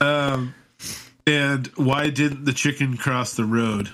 Um, 0.00 0.54
And 1.26 1.68
why 1.76 2.10
didn't 2.10 2.44
the 2.44 2.52
chicken 2.52 2.96
cross 2.96 3.34
the 3.34 3.44
road? 3.44 3.90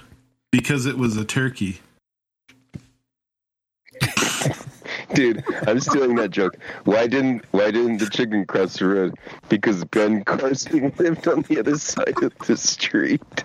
Because 0.51 0.87
it 0.87 0.97
was 0.97 1.17
a 1.17 1.25
turkey. 1.25 1.81
Dude, 5.15 5.43
I'm 5.67 5.81
stealing 5.81 6.17
that 6.17 6.31
joke. 6.31 6.57
Why 6.85 7.07
didn't 7.07 7.45
Why 7.51 7.71
didn't 7.71 7.99
the 7.99 8.09
chicken 8.09 8.47
cross 8.47 8.79
the 8.79 8.87
road? 8.87 9.15
Because 9.49 9.85
Ben 9.85 10.25
Carson 10.25 10.93
lived 10.99 11.27
on 11.29 11.43
the 11.43 11.59
other 11.59 11.77
side 11.77 12.23
of 12.23 12.33
the 12.47 12.57
street. 12.57 13.45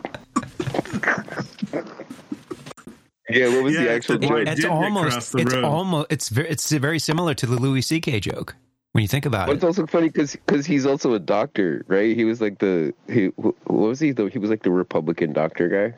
Yeah, 3.29 3.47
what 3.49 3.63
was 3.63 3.73
Yeah, 3.73 3.83
the 3.83 3.91
actual 3.91 4.15
it's- 4.15 4.29
joke? 4.29 4.47
It's 4.47 4.65
almost 4.65 5.31
the 5.31 5.39
it's 5.39 5.53
road? 5.53 5.63
almost 5.63 6.07
it's 6.11 6.29
very 6.29 6.49
it's 6.49 6.71
very 6.71 6.99
similar 6.99 7.33
to 7.35 7.45
the 7.45 7.55
Louis 7.55 7.81
C.K. 7.81 8.19
joke 8.19 8.55
when 8.91 9.01
you 9.01 9.07
think 9.07 9.25
about 9.25 9.47
But 9.47 9.55
it's 9.55 9.63
also 9.63 9.87
funny 9.87 10.09
because 10.09 10.65
he's 10.65 10.85
also 10.85 11.13
a 11.13 11.19
doctor, 11.19 11.83
right? 11.87 12.15
He 12.15 12.25
was 12.25 12.41
like 12.41 12.59
the 12.59 12.93
he 13.09 13.27
what 13.27 13.55
was 13.67 13.99
he 13.99 14.11
though? 14.11 14.27
He 14.27 14.39
was 14.39 14.49
like 14.49 14.63
the 14.63 14.71
Republican 14.71 15.33
doctor 15.33 15.67
guy. 15.69 15.97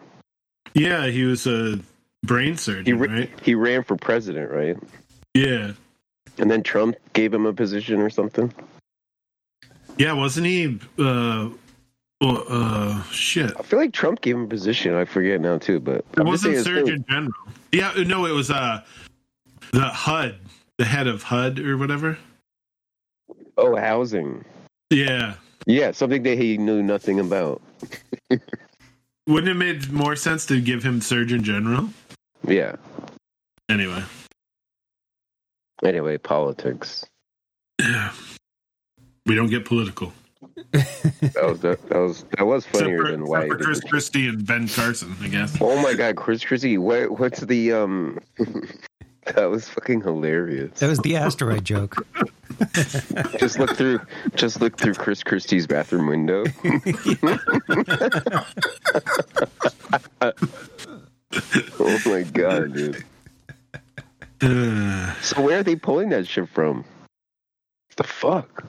Yeah, 0.73 1.08
he 1.08 1.23
was 1.23 1.47
a 1.47 1.79
brain 2.23 2.58
surgeon, 2.58 2.86
He 2.86 2.93
ra- 2.93 3.12
right? 3.12 3.29
he 3.41 3.55
ran 3.55 3.84
for 3.84 3.95
president, 3.95 4.51
right? 4.51 4.77
Yeah. 5.34 5.73
And 6.38 6.51
then 6.51 6.63
Trump 6.63 6.95
gave 7.13 7.34
him 7.34 7.45
a 7.45 7.53
position 7.53 7.99
or 8.01 8.10
something. 8.10 8.53
Yeah, 9.97 10.13
wasn't 10.13 10.45
he 10.47 10.79
uh 10.99 11.49
well, 12.25 12.43
uh 12.47 13.03
shit. 13.11 13.53
I 13.59 13.63
feel 13.63 13.79
like 13.79 13.93
Trump 13.93 14.21
gave 14.21 14.35
him 14.35 14.43
a 14.43 14.47
position. 14.47 14.95
I 14.95 15.05
forget 15.05 15.41
now 15.41 15.57
too, 15.57 15.79
but 15.79 15.97
It 15.97 16.05
I'm 16.17 16.27
wasn't 16.27 16.63
Surgeon 16.63 17.05
General. 17.07 17.33
Yeah, 17.71 17.93
no, 18.05 18.25
it 18.25 18.31
was 18.31 18.51
uh 18.51 18.81
the 19.71 19.81
HUD, 19.81 20.35
the 20.77 20.85
head 20.85 21.07
of 21.07 21.23
HUD 21.23 21.59
or 21.59 21.77
whatever. 21.77 22.17
Oh, 23.57 23.75
housing. 23.75 24.43
Yeah. 24.89 25.35
Yeah, 25.65 25.91
something 25.91 26.23
that 26.23 26.38
he 26.38 26.57
knew 26.57 26.83
nothing 26.83 27.19
about. 27.19 27.61
Wouldn't 29.27 29.49
it 29.49 29.55
made 29.55 29.91
more 29.91 30.15
sense 30.15 30.45
to 30.47 30.61
give 30.61 30.83
him 30.83 31.01
Surgeon 31.01 31.43
General? 31.43 31.89
Yeah. 32.47 32.75
Anyway. 33.69 34.03
Anyway, 35.83 36.17
politics. 36.17 37.05
Yeah. 37.79 38.11
We 39.25 39.35
don't 39.35 39.49
get 39.49 39.65
political. 39.65 40.13
That 40.56 41.44
was 41.44 41.60
that, 41.62 41.89
that 41.89 41.98
was 41.98 42.26
that 42.38 42.46
was 42.46 42.65
funnier 42.65 43.04
for, 43.04 43.12
than 43.12 43.22
except 43.24 43.30
why. 43.30 43.48
for 43.48 43.58
Chris 43.58 43.82
Christie 43.82 44.28
and 44.30 44.46
Ben 44.46 44.68
Carson, 44.68 45.15
I 45.22 45.28
guess. 45.28 45.58
Oh 45.60 45.82
my 45.82 45.94
god, 45.94 46.15
Chris 46.15 46.46
Christie, 46.46 46.78
what 46.78 47.20
what's 47.20 47.41
the 47.41 47.74
um? 47.74 48.20
that 49.26 49.50
was 49.50 49.68
fucking 49.68 50.02
hilarious. 50.02 50.80
That 50.80 50.88
was 50.88 51.00
the 51.00 51.18
asteroid 51.18 51.65
joke. 51.65 52.08
just 53.38 53.60
look 53.60 53.76
through 53.76 54.00
just 54.36 54.62
look 54.62 54.78
through 54.78 54.94
Chris 54.94 55.24
Christie's 55.24 55.68
bathroom 55.68 56.08
window. 56.08 56.46
oh 61.80 62.00
my 62.06 62.24
god, 62.24 62.74
dude. 62.74 63.04
So 65.22 65.41
where 65.41 65.60
are 65.60 65.63
they 65.63 65.76
pulling 65.76 66.10
that 66.10 66.28
shit 66.28 66.48
from? 66.50 66.86
The 67.98 68.04
fuck? 68.04 68.65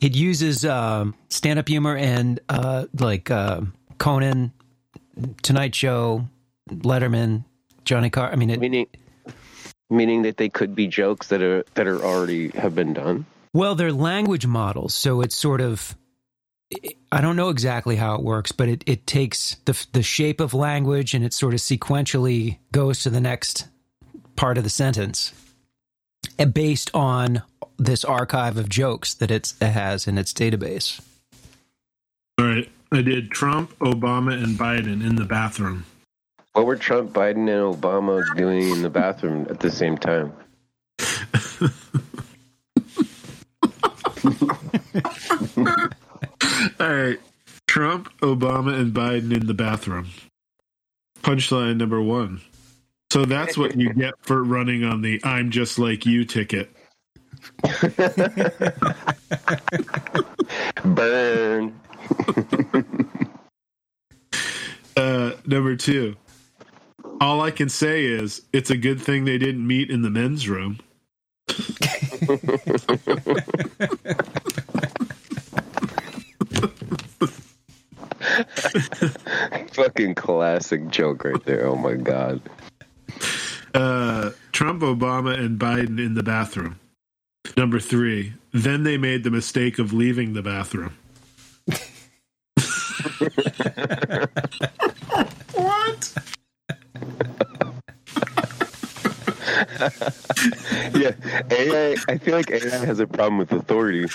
It 0.00 0.14
uses 0.14 0.64
um, 0.64 1.14
stand-up 1.28 1.68
humor 1.68 1.96
and 1.96 2.38
uh, 2.48 2.86
like 2.98 3.30
uh, 3.30 3.62
Conan, 3.98 4.52
Tonight 5.42 5.74
Show, 5.74 6.28
Letterman, 6.70 7.44
Johnny 7.84 8.10
Carr. 8.10 8.30
I 8.30 8.36
mean, 8.36 8.50
it, 8.50 8.60
Meaning 8.60 8.86
meaning 9.88 10.22
that 10.22 10.36
they 10.36 10.48
could 10.48 10.74
be 10.74 10.86
jokes 10.86 11.28
that 11.28 11.40
are 11.42 11.64
that 11.74 11.86
are 11.86 12.02
already 12.02 12.48
have 12.50 12.74
been 12.74 12.92
done. 12.92 13.24
well, 13.52 13.74
they're 13.74 13.92
language 13.92 14.46
models, 14.46 14.94
so 14.94 15.20
it's 15.20 15.36
sort 15.36 15.60
of. 15.60 15.96
I 17.12 17.20
don't 17.20 17.36
know 17.36 17.50
exactly 17.50 17.94
how 17.94 18.16
it 18.16 18.22
works, 18.22 18.50
but 18.50 18.68
it, 18.68 18.82
it 18.86 19.06
takes 19.06 19.54
the 19.66 19.86
the 19.92 20.02
shape 20.02 20.40
of 20.40 20.52
language 20.52 21.14
and 21.14 21.24
it 21.24 21.32
sort 21.32 21.54
of 21.54 21.60
sequentially 21.60 22.58
goes 22.72 23.00
to 23.04 23.10
the 23.10 23.20
next 23.20 23.68
part 24.34 24.58
of 24.58 24.64
the 24.64 24.70
sentence, 24.70 25.32
based 26.52 26.90
on 26.92 27.42
this 27.78 28.04
archive 28.04 28.56
of 28.56 28.68
jokes 28.68 29.14
that 29.14 29.30
it's, 29.30 29.54
it 29.60 29.70
has 29.70 30.06
in 30.06 30.18
its 30.18 30.32
database. 30.32 31.00
all 32.38 32.46
right. 32.46 32.68
I 32.92 33.02
did 33.02 33.30
Trump, 33.32 33.76
Obama, 33.80 34.32
and 34.32 34.56
Biden 34.56 35.04
in 35.04 35.16
the 35.16 35.24
bathroom. 35.24 35.84
What 36.52 36.66
were 36.66 36.76
Trump, 36.76 37.12
Biden, 37.12 37.48
and 37.48 37.76
Obama 37.76 38.24
doing 38.36 38.70
in 38.70 38.82
the 38.82 38.90
bathroom 38.90 39.46
at 39.50 39.60
the 39.60 39.70
same 39.70 39.98
time? 39.98 40.32
All 46.80 46.94
right. 46.94 47.18
Trump, 47.66 48.10
Obama, 48.20 48.78
and 48.78 48.94
Biden 48.94 49.34
in 49.34 49.46
the 49.46 49.54
bathroom. 49.54 50.08
Punchline 51.22 51.76
number 51.76 52.00
one. 52.00 52.40
So 53.10 53.24
that's 53.24 53.58
what 53.58 53.76
you 53.76 53.92
get 53.92 54.14
for 54.20 54.42
running 54.42 54.84
on 54.84 55.02
the 55.02 55.20
I'm 55.24 55.50
just 55.50 55.78
like 55.78 56.06
you 56.06 56.24
ticket. 56.24 56.70
Burn. 60.84 61.80
Uh, 64.96 65.32
number 65.46 65.76
two. 65.76 66.16
All 67.20 67.42
I 67.42 67.50
can 67.50 67.68
say 67.68 68.04
is 68.04 68.40
it's 68.54 68.70
a 68.70 68.78
good 68.78 68.98
thing 69.00 69.26
they 69.26 69.36
didn't 69.36 69.66
meet 69.66 69.90
in 69.90 70.00
the 70.00 70.08
men's 70.08 70.48
room. 70.48 70.78
Fucking 79.72 80.14
classic 80.14 80.88
joke 80.88 81.24
right 81.24 81.44
there. 81.44 81.66
Oh 81.66 81.76
my 81.76 81.94
god. 81.94 82.40
Uh, 83.74 84.30
Trump, 84.52 84.82
Obama, 84.82 85.38
and 85.38 85.58
Biden 85.58 85.98
in 85.98 86.14
the 86.14 86.22
bathroom. 86.22 86.78
Number 87.56 87.80
three. 87.80 88.34
Then 88.52 88.82
they 88.84 88.96
made 88.96 89.24
the 89.24 89.30
mistake 89.30 89.78
of 89.78 89.92
leaving 89.92 90.32
the 90.34 90.42
bathroom. 90.42 90.96
what? 95.52 96.14
Yeah, 100.94 101.12
AI. 101.50 101.96
I 102.08 102.18
feel 102.18 102.36
like 102.36 102.50
AI 102.50 102.84
has 102.84 103.00
a 103.00 103.06
problem 103.06 103.38
with 103.38 103.52
authority. 103.52 104.06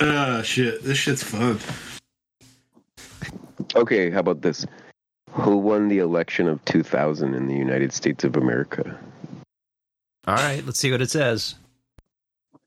Ah, 0.00 0.42
shit. 0.42 0.82
This 0.82 0.98
shit's 0.98 1.22
fun. 1.22 1.58
Okay, 3.74 4.10
how 4.10 4.20
about 4.20 4.42
this? 4.42 4.66
Who 5.64 5.70
won 5.70 5.88
the 5.88 6.00
election 6.00 6.46
of 6.46 6.62
2000 6.66 7.32
in 7.32 7.46
the 7.46 7.54
United 7.54 7.90
States 7.90 8.22
of 8.22 8.36
America? 8.36 8.98
All 10.26 10.34
right, 10.34 10.62
let's 10.66 10.78
see 10.78 10.90
what 10.90 11.00
it 11.00 11.10
says. 11.10 11.54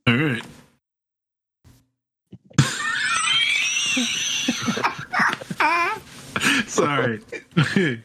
All 0.08 0.16
right. 0.16 0.42
Sorry. 6.68 7.22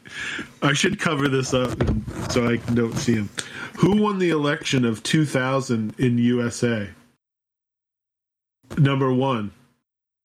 I 0.61 0.73
should 0.73 0.99
cover 0.99 1.27
this 1.27 1.55
up 1.55 1.71
so 2.31 2.47
I 2.47 2.57
don't 2.57 2.95
see 2.95 3.15
him. 3.15 3.31
Who 3.79 3.99
won 3.99 4.19
the 4.19 4.29
election 4.29 4.85
of 4.85 5.01
2000 5.01 5.95
in 5.97 6.19
USA? 6.19 6.87
Number 8.77 9.11
one. 9.11 9.53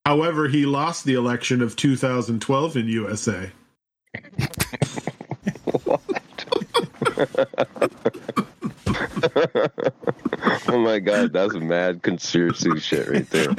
However, 0.04 0.46
he 0.46 0.66
lost 0.66 1.06
the 1.06 1.14
election 1.14 1.62
of 1.62 1.74
2012 1.74 2.76
in 2.76 2.88
USA. 2.88 3.50
Oh 10.68 10.78
my 10.78 10.98
god, 10.98 11.32
that's 11.32 11.54
mad 11.54 12.02
conspiracy 12.02 12.78
shit 12.80 13.08
right 13.08 13.28
there. 13.30 13.54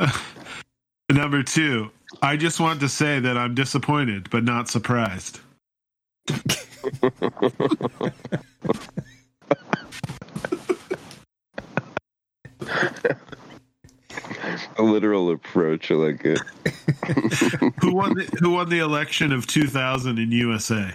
Number 1.10 1.42
two. 1.42 1.90
I 2.22 2.36
just 2.36 2.58
want 2.58 2.80
to 2.80 2.88
say 2.88 3.20
that 3.20 3.36
I'm 3.36 3.54
disappointed, 3.54 4.30
but 4.30 4.42
not 4.42 4.68
surprised. 4.68 5.40
A 14.78 14.82
literal 14.82 15.30
approach, 15.30 15.90
I 15.90 15.94
like 15.94 16.24
it. 16.24 16.40
who 17.80 17.94
won 17.94 18.14
the, 18.14 18.24
who 18.40 18.50
won 18.50 18.68
the 18.68 18.78
election 18.78 19.32
of 19.32 19.46
2000 19.46 20.18
in 20.18 20.32
USA? 20.32 20.92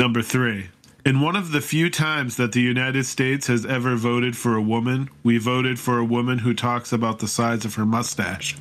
Number 0.00 0.22
3. 0.22 0.68
In 1.04 1.20
one 1.20 1.34
of 1.34 1.50
the 1.50 1.60
few 1.60 1.90
times 1.90 2.36
that 2.36 2.52
the 2.52 2.60
United 2.60 3.04
States 3.04 3.48
has 3.48 3.66
ever 3.66 3.96
voted 3.96 4.36
for 4.36 4.54
a 4.54 4.62
woman, 4.62 5.10
we 5.24 5.38
voted 5.38 5.80
for 5.80 5.98
a 5.98 6.04
woman 6.04 6.38
who 6.38 6.54
talks 6.54 6.92
about 6.92 7.18
the 7.18 7.26
size 7.26 7.64
of 7.64 7.74
her 7.74 7.84
mustache. 7.84 8.56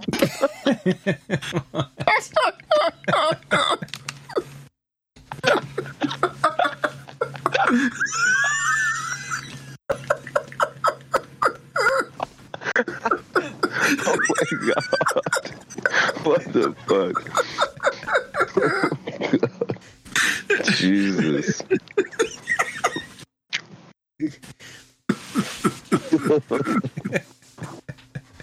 oh 0.14 0.26
my 14.16 14.44
god! 14.66 14.84
What 16.24 16.44
the 16.54 16.74
fuck? 16.86 17.30
Jesus. 20.80 21.62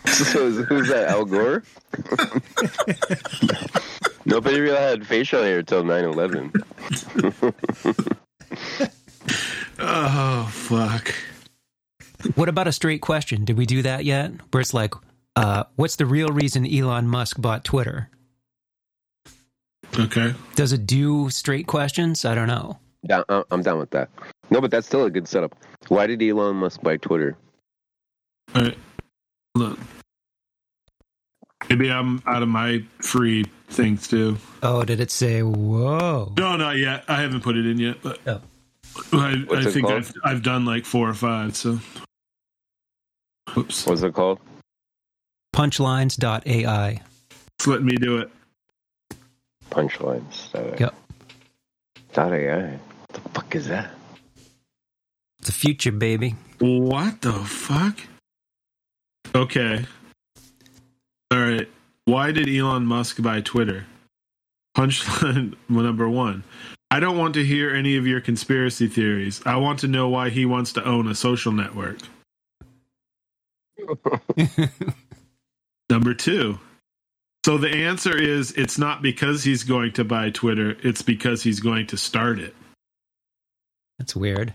so 0.05 0.51
who's 0.51 0.87
that? 0.89 1.07
Al 1.09 1.25
Gore? 1.25 1.63
Nobody 4.25 4.59
really 4.59 4.77
had 4.77 4.96
facial 5.07 5.41
hair 5.43 5.63
till 5.63 5.83
9-11. 5.83 6.51
Oh 9.79 10.49
fuck. 10.51 11.13
What 12.35 12.49
about 12.49 12.67
a 12.67 12.71
straight 12.71 13.01
question? 13.01 13.45
Did 13.45 13.57
we 13.57 13.65
do 13.67 13.83
that 13.83 14.05
yet? 14.05 14.31
Where 14.51 14.61
it's 14.61 14.73
like, 14.73 14.93
uh, 15.35 15.65
what's 15.75 15.97
the 15.97 16.05
real 16.07 16.29
reason 16.29 16.65
Elon 16.65 17.07
Musk 17.07 17.39
bought 17.39 17.63
Twitter? 17.63 18.09
Okay. 19.99 20.33
Does 20.55 20.73
it 20.73 20.87
do 20.87 21.29
straight 21.29 21.67
questions? 21.67 22.25
I 22.25 22.33
don't 22.33 22.47
know. 22.47 22.79
Down, 23.07 23.23
I- 23.29 23.43
I'm 23.51 23.61
down 23.61 23.77
with 23.77 23.91
that. 23.91 24.09
No, 24.49 24.61
but 24.61 24.71
that's 24.71 24.87
still 24.87 25.05
a 25.05 25.11
good 25.11 25.27
setup. 25.27 25.55
Why 25.89 26.07
did 26.07 26.23
Elon 26.23 26.55
Musk 26.55 26.81
buy 26.81 26.97
Twitter? 26.97 27.37
All 28.55 28.63
right. 28.63 28.77
Hold 29.55 29.71
on. 29.73 29.87
Maybe 31.69 31.91
I'm 31.91 32.21
out 32.25 32.43
of 32.43 32.49
my 32.49 32.83
free 32.99 33.45
things 33.69 34.07
too. 34.07 34.37
Oh, 34.63 34.83
did 34.83 34.99
it 34.99 35.11
say, 35.11 35.43
whoa? 35.43 36.33
No, 36.37 36.55
not 36.55 36.77
yet. 36.77 37.03
I 37.07 37.21
haven't 37.21 37.41
put 37.41 37.57
it 37.57 37.65
in 37.65 37.77
yet, 37.77 37.97
but 38.01 38.19
Oh. 38.25 38.41
I, 39.13 39.45
I 39.51 39.63
think 39.65 39.85
called? 39.87 39.97
I've 39.99 40.13
I've 40.23 40.43
done 40.43 40.65
like 40.65 40.85
four 40.85 41.07
or 41.09 41.13
five. 41.13 41.55
So, 41.55 41.79
whoops. 43.53 43.85
What's 43.85 44.01
it 44.01 44.13
called? 44.13 44.39
Punchlines.ai. 45.55 47.01
It's 47.59 47.67
letting 47.67 47.85
me 47.85 47.95
do 47.97 48.17
it. 48.17 48.29
Punchlines. 49.69 50.51
Dot 50.51 50.79
Yep. 50.79 50.95
Dot 52.13 52.33
AI. 52.33 52.71
What 52.71 53.23
the 53.23 53.29
fuck 53.29 53.55
is 53.55 53.67
that? 53.67 53.91
It's 55.39 55.47
the 55.47 55.53
future, 55.53 55.91
baby. 55.91 56.35
What 56.59 57.21
the 57.21 57.33
fuck? 57.33 57.99
Okay. 59.35 59.85
All 61.31 61.39
right. 61.39 61.69
Why 62.05 62.31
did 62.31 62.49
Elon 62.49 62.85
Musk 62.85 63.21
buy 63.21 63.41
Twitter? 63.41 63.85
Punchline 64.75 65.55
number 65.69 66.07
one. 66.09 66.43
I 66.89 66.99
don't 67.01 67.17
want 67.17 67.33
to 67.33 67.43
hear 67.43 67.75
any 67.75 67.97
of 67.97 68.07
your 68.07 68.21
conspiracy 68.21 68.87
theories. 68.87 69.41
I 69.45 69.57
want 69.57 69.79
to 69.79 69.87
know 69.87 70.07
why 70.07 70.29
he 70.29 70.45
wants 70.45 70.71
to 70.73 70.85
own 70.85 71.07
a 71.07 71.15
social 71.15 71.51
network. 71.51 71.97
Number 75.89 76.13
two. 76.13 76.59
So 77.45 77.57
the 77.57 77.69
answer 77.69 78.17
is 78.17 78.51
it's 78.53 78.77
not 78.77 79.01
because 79.01 79.43
he's 79.43 79.63
going 79.63 79.93
to 79.93 80.03
buy 80.03 80.29
Twitter, 80.29 80.77
it's 80.81 81.01
because 81.01 81.43
he's 81.43 81.59
going 81.59 81.87
to 81.87 81.97
start 81.97 82.39
it. 82.39 82.55
That's 83.99 84.15
weird. 84.15 84.53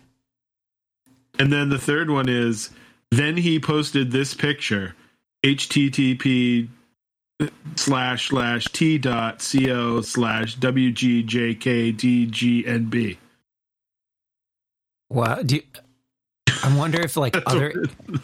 And 1.38 1.52
then 1.52 1.70
the 1.70 1.78
third 1.78 2.10
one 2.10 2.28
is 2.28 2.70
then 3.10 3.36
he 3.38 3.58
posted 3.58 4.10
this 4.10 4.34
picture 4.34 4.94
http 5.42 6.68
slash 7.76 8.28
slash 8.28 8.64
t 8.66 8.98
dot 8.98 9.38
co 9.40 10.00
slash 10.02 10.56
wgjkdgnb. 10.58 11.96
Wow. 15.10 15.42
Do 15.42 15.56
you, 15.56 15.62
I 16.64 16.76
wonder 16.76 17.00
if 17.02 17.16
like 17.16 17.36
other. 17.46 17.72
what- 18.06 18.20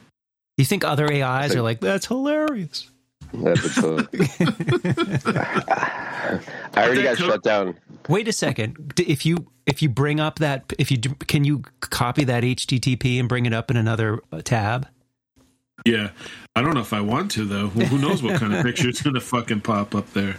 You 0.57 0.65
think 0.65 0.85
other 0.85 1.11
AIs 1.13 1.55
are 1.55 1.63
like 1.63 1.81
that's 1.81 2.07
hilarious? 2.07 2.89
Episode. 3.35 4.09
I 5.15 6.41
already 6.77 7.03
got 7.03 7.19
shut 7.19 7.43
down. 7.43 7.77
Wait 8.09 8.27
a 8.27 8.33
second. 8.33 8.95
If 8.99 9.27
you 9.27 9.47
if 9.67 9.83
you 9.83 9.89
bring 9.91 10.19
up 10.19 10.39
that 10.39 10.73
if 10.79 10.91
you 10.91 10.99
can 11.27 11.45
you 11.45 11.63
copy 11.81 12.25
that 12.25 12.43
HTTP 12.43 13.21
and 13.21 13.29
bring 13.29 13.45
it 13.47 13.53
up 13.53 13.71
in 13.71 13.77
another 13.77 14.21
uh, 14.33 14.41
tab? 14.43 14.89
Yeah. 15.85 16.11
I 16.55 16.63
don't 16.63 16.75
know 16.75 16.81
if 16.81 16.93
I 16.93 17.01
want 17.01 17.31
to 17.33 17.45
though. 17.45 17.69
Who 17.69 17.99
knows 17.99 18.23
what 18.23 18.41
kind 18.41 18.55
of 18.55 18.63
picture 18.65 18.89
is 18.89 19.01
gonna 19.01 19.21
fucking 19.21 19.61
pop 19.61 19.95
up 19.95 20.13
there. 20.13 20.37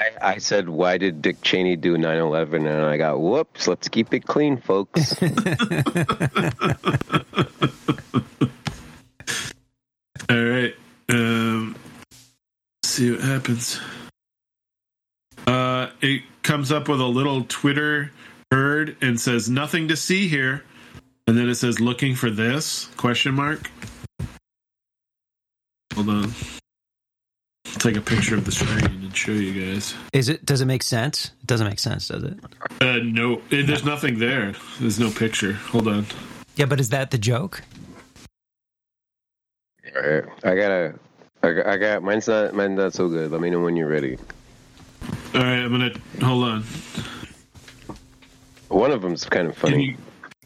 I, 0.00 0.34
I 0.34 0.38
said, 0.38 0.68
why 0.68 0.96
did 0.98 1.22
Dick 1.22 1.42
Cheney 1.42 1.74
do 1.74 1.96
9-11? 1.96 2.58
And 2.58 2.68
I 2.68 2.96
got, 2.96 3.20
whoops, 3.20 3.66
let's 3.66 3.88
keep 3.88 4.14
it 4.14 4.24
clean, 4.26 4.56
folks. 4.58 5.20
All 10.30 10.44
right. 10.44 10.74
Um 11.08 11.74
see 12.84 13.10
what 13.12 13.20
happens. 13.20 13.80
Uh 15.46 15.88
it 16.00 16.22
comes 16.42 16.70
up 16.70 16.88
with 16.88 17.00
a 17.00 17.06
little 17.06 17.44
Twitter 17.44 18.12
bird 18.50 18.96
and 19.00 19.20
says 19.20 19.48
nothing 19.48 19.88
to 19.88 19.96
see 19.96 20.28
here. 20.28 20.64
And 21.28 21.36
then 21.36 21.46
it 21.50 21.56
says 21.56 21.78
looking 21.78 22.14
for 22.14 22.30
this 22.30 22.86
question 22.96 23.34
mark. 23.34 23.70
Hold 25.92 26.08
on. 26.08 26.32
I'll 27.66 27.72
take 27.74 27.96
a 27.96 28.00
picture 28.00 28.34
of 28.34 28.46
the 28.46 28.50
screen 28.50 28.86
and 28.86 29.14
show 29.14 29.32
you 29.32 29.74
guys. 29.74 29.94
Is 30.14 30.30
it? 30.30 30.46
Does 30.46 30.62
it 30.62 30.64
make 30.64 30.82
sense? 30.82 31.32
It 31.42 31.46
doesn't 31.46 31.66
make 31.68 31.80
sense, 31.80 32.08
does 32.08 32.22
it? 32.22 32.38
Uh 32.80 33.00
no, 33.02 33.42
eh, 33.52 33.62
there's 33.66 33.84
nothing 33.84 34.18
there. 34.18 34.54
There's 34.80 34.98
no 34.98 35.10
picture. 35.10 35.52
Hold 35.52 35.86
on. 35.86 36.06
Yeah, 36.56 36.64
but 36.64 36.80
is 36.80 36.88
that 36.88 37.10
the 37.10 37.18
joke? 37.18 37.62
All 39.94 40.00
right, 40.00 40.24
I 40.44 40.54
gotta, 40.54 40.94
I 41.42 41.52
got, 41.52 41.66
I 41.66 41.76
got, 41.76 42.02
mine's 42.02 42.26
not, 42.26 42.54
mine's 42.54 42.78
not 42.78 42.94
so 42.94 43.06
good. 43.06 43.30
Let 43.30 43.42
me 43.42 43.50
know 43.50 43.60
when 43.60 43.76
you're 43.76 43.88
ready. 43.88 44.16
All 45.34 45.42
right, 45.42 45.58
I'm 45.58 45.70
gonna 45.72 45.92
hold 46.22 46.44
on. 46.44 46.64
One 48.68 48.92
of 48.92 49.02
them's 49.02 49.26
kind 49.26 49.48
of 49.48 49.58
Can 49.58 49.70
funny. 49.70 49.96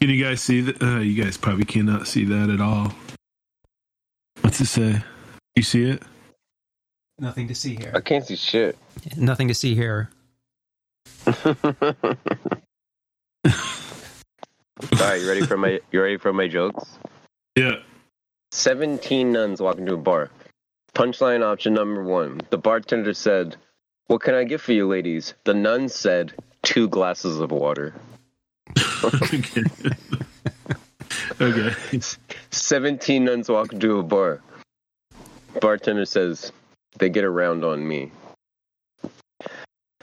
You, 0.03 0.07
can 0.07 0.15
you 0.15 0.23
guys 0.23 0.41
see 0.41 0.61
that? 0.61 0.81
Uh, 0.81 0.99
you 0.99 1.21
guys 1.21 1.37
probably 1.37 1.65
cannot 1.65 2.07
see 2.07 2.25
that 2.25 2.49
at 2.49 2.59
all. 2.59 2.93
What's 4.41 4.59
it 4.59 4.65
say? 4.65 5.01
You 5.55 5.63
see 5.63 5.83
it? 5.83 6.03
Nothing 7.19 7.47
to 7.47 7.55
see 7.55 7.75
here. 7.75 7.91
I 7.95 8.01
can't 8.01 8.25
see 8.25 8.35
shit. 8.35 8.77
Nothing 9.15 9.47
to 9.47 9.53
see 9.53 9.75
here. 9.75 10.09
All 11.27 11.33
right, 14.99 15.21
you 15.21 15.27
ready 15.27 15.45
for 15.45 15.57
my, 15.57 15.79
you 15.91 16.01
ready 16.01 16.17
for 16.17 16.33
my 16.33 16.47
jokes? 16.47 16.97
Yeah. 17.55 17.75
17 18.51 19.31
nuns 19.31 19.61
walk 19.61 19.77
into 19.77 19.93
a 19.93 19.97
bar. 19.97 20.29
Punchline 20.93 21.43
option 21.43 21.73
number 21.73 22.03
one. 22.03 22.41
The 22.49 22.57
bartender 22.57 23.13
said, 23.13 23.55
What 24.07 24.21
can 24.21 24.35
I 24.35 24.43
get 24.43 24.59
for 24.59 24.73
you, 24.73 24.87
ladies? 24.87 25.33
The 25.45 25.53
nun 25.53 25.87
said, 25.87 26.33
Two 26.61 26.89
glasses 26.89 27.39
of 27.39 27.51
water. 27.51 27.93
Okay. 29.03 29.63
okay. 31.41 31.99
17 32.51 33.25
nuns 33.25 33.49
walk 33.49 33.73
into 33.73 33.99
a 33.99 34.03
bar. 34.03 34.41
Bartender 35.59 36.05
says, 36.05 36.51
They 36.97 37.09
get 37.09 37.23
around 37.23 37.63
on 37.63 37.87
me. 37.87 38.11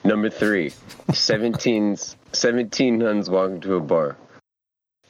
Number 0.04 0.30
three. 0.30 0.72
17, 1.12 1.96
17 2.32 2.98
nuns 2.98 3.28
walk 3.28 3.50
into 3.50 3.74
a 3.74 3.80
bar. 3.80 4.16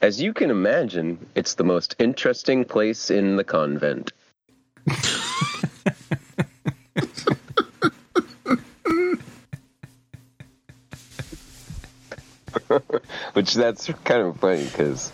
As 0.01 0.21
you 0.21 0.33
can 0.33 0.51
imagine, 0.51 1.27
it's 1.35 1.55
the 1.55 1.65
most 1.65 1.95
interesting 1.99 2.65
place 2.65 3.11
in 3.11 3.37
the 3.37 3.45
convent. 3.45 4.13
Which 13.35 13.55
that's 13.55 13.87
kind 14.05 14.23
of 14.23 14.37
funny 14.39 14.65
because 14.65 15.13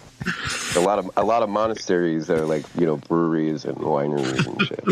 a 0.76 0.80
lot 0.80 0.98
of 0.98 1.10
a 1.16 1.22
lot 1.24 1.42
of 1.42 1.48
monasteries 1.50 2.30
are 2.30 2.44
like 2.46 2.64
you 2.78 2.86
know 2.86 2.96
breweries 2.96 3.64
and 3.64 3.76
wineries 3.76 4.46
and 4.46 4.66
shit. 4.66 4.84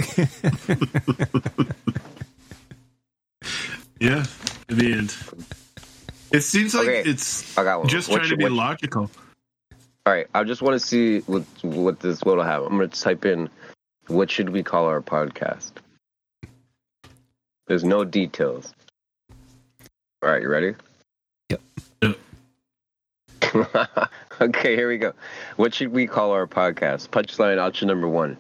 Yeah. 4.01 4.25
In 4.69 4.79
the 4.79 4.93
end, 4.93 5.15
it 6.33 6.41
seems 6.43 6.75
like 6.75 6.89
Okay. 6.89 7.03
it's 7.09 7.57
I 7.57 7.65
got 7.65 7.81
one. 7.81 7.89
just 7.89 8.09
What 8.11 8.19
trying 8.19 8.31
to 8.31 8.37
be 8.37 8.49
logical. 8.49 9.11
All 10.07 10.13
right, 10.13 10.27
I 10.35 10.45
just 10.45 10.61
want 10.63 10.79
to 10.79 10.85
see 10.87 11.21
what 11.21 11.45
what 11.63 12.01
this 12.01 12.23
will 12.25 12.43
have. 12.43 12.63
I'm 12.65 12.77
going 12.77 12.89
to 12.91 13.01
type 13.01 13.25
in 13.25 13.49
what 14.09 14.31
should 14.31 14.51
we 14.51 14.63
call 14.63 14.85
our 14.87 15.01
podcast. 15.01 15.73
There's 17.67 17.85
no 17.85 18.05
details. 18.05 18.75
All 20.23 20.31
right, 20.31 20.43
you 20.43 20.49
ready? 20.49 20.75
Okay, 24.41 24.75
here 24.75 24.89
we 24.89 24.99
go. 24.99 25.13
What 25.57 25.75
should 25.75 25.93
we 25.93 26.09
call 26.09 26.33
our 26.33 26.47
podcast? 26.47 27.11
Punchline 27.11 27.59
option 27.59 27.87
number 27.87 28.09
one. 28.09 28.37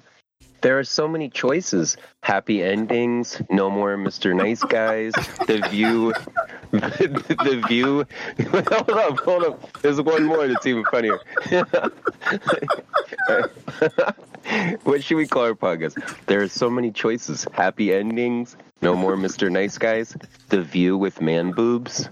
There 0.60 0.76
are 0.78 0.84
so 0.84 1.06
many 1.06 1.28
choices. 1.28 1.96
Happy 2.22 2.64
endings, 2.64 3.40
no 3.48 3.70
more 3.70 3.96
Mr. 3.96 4.34
Nice 4.34 4.64
Guys, 4.64 5.12
The 5.46 5.64
View, 5.70 6.12
the, 6.72 6.80
the 7.44 7.64
View. 7.68 8.06
hold 8.50 8.90
up, 8.90 9.20
hold 9.20 9.44
up. 9.44 9.82
There's 9.82 10.00
one 10.00 10.24
more 10.24 10.48
that's 10.48 10.66
even 10.66 10.84
funnier. 10.86 11.20
what 14.82 15.04
should 15.04 15.16
we 15.16 15.28
call 15.28 15.44
our 15.44 15.54
podcast? 15.54 16.02
There 16.26 16.42
are 16.42 16.48
so 16.48 16.68
many 16.68 16.90
choices. 16.90 17.46
Happy 17.52 17.94
endings. 17.94 18.56
No 18.82 18.96
more 18.96 19.16
Mr. 19.16 19.48
Nice 19.50 19.78
Guys. 19.78 20.16
The 20.48 20.62
View 20.62 20.96
with 20.96 21.20
man 21.20 21.52
boobs. 21.52 22.08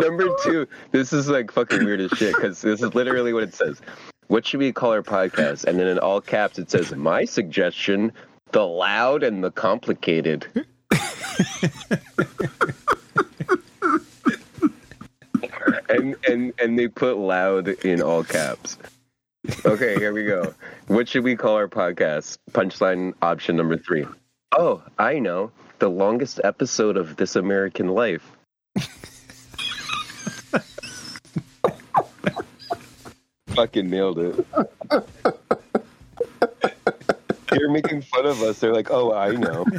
Number 0.00 0.28
two, 0.44 0.66
this 0.92 1.12
is 1.12 1.28
like 1.28 1.50
fucking 1.50 1.84
weird 1.84 2.00
as 2.00 2.10
shit 2.12 2.34
because 2.34 2.60
this 2.60 2.82
is 2.82 2.94
literally 2.94 3.32
what 3.32 3.42
it 3.42 3.54
says. 3.54 3.80
What 4.28 4.46
should 4.46 4.60
we 4.60 4.72
call 4.72 4.92
our 4.92 5.02
podcast? 5.02 5.64
And 5.64 5.78
then 5.78 5.86
in 5.86 5.98
all 5.98 6.20
caps, 6.20 6.58
it 6.58 6.70
says, 6.70 6.94
My 6.94 7.24
suggestion, 7.24 8.12
the 8.52 8.66
loud 8.66 9.22
and 9.22 9.42
the 9.42 9.50
complicated. 9.50 10.46
and, 15.88 16.16
and, 16.26 16.52
and 16.60 16.78
they 16.78 16.88
put 16.88 17.16
loud 17.16 17.68
in 17.68 18.02
all 18.02 18.22
caps. 18.22 18.78
Okay, 19.64 19.94
here 19.96 20.12
we 20.12 20.26
go. 20.26 20.54
What 20.88 21.08
should 21.08 21.24
we 21.24 21.34
call 21.36 21.54
our 21.54 21.68
podcast? 21.68 22.38
Punchline 22.52 23.14
option 23.22 23.56
number 23.56 23.78
three. 23.78 24.06
Oh, 24.56 24.82
I 24.98 25.18
know. 25.18 25.50
The 25.78 25.88
longest 25.88 26.40
episode 26.44 26.96
of 26.96 27.16
This 27.16 27.34
American 27.36 27.88
Life. 27.88 28.36
Fucking 33.58 33.90
nailed 33.90 34.20
it. 34.20 34.46
You're 37.52 37.70
making 37.70 38.02
fun 38.02 38.24
of 38.24 38.40
us. 38.40 38.60
They're 38.60 38.72
like, 38.72 38.88
oh, 38.88 39.12
I 39.12 39.32
know. 39.32 39.66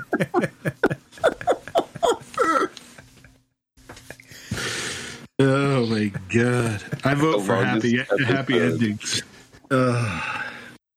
Oh 5.42 5.86
my 5.86 6.12
god! 6.28 6.84
I 7.06 7.14
vote 7.14 7.44
for 7.44 7.56
happy 7.56 8.00
longest 8.00 8.28
happy 8.28 8.60
endings. 8.60 9.24
Ugh. 9.72 10.46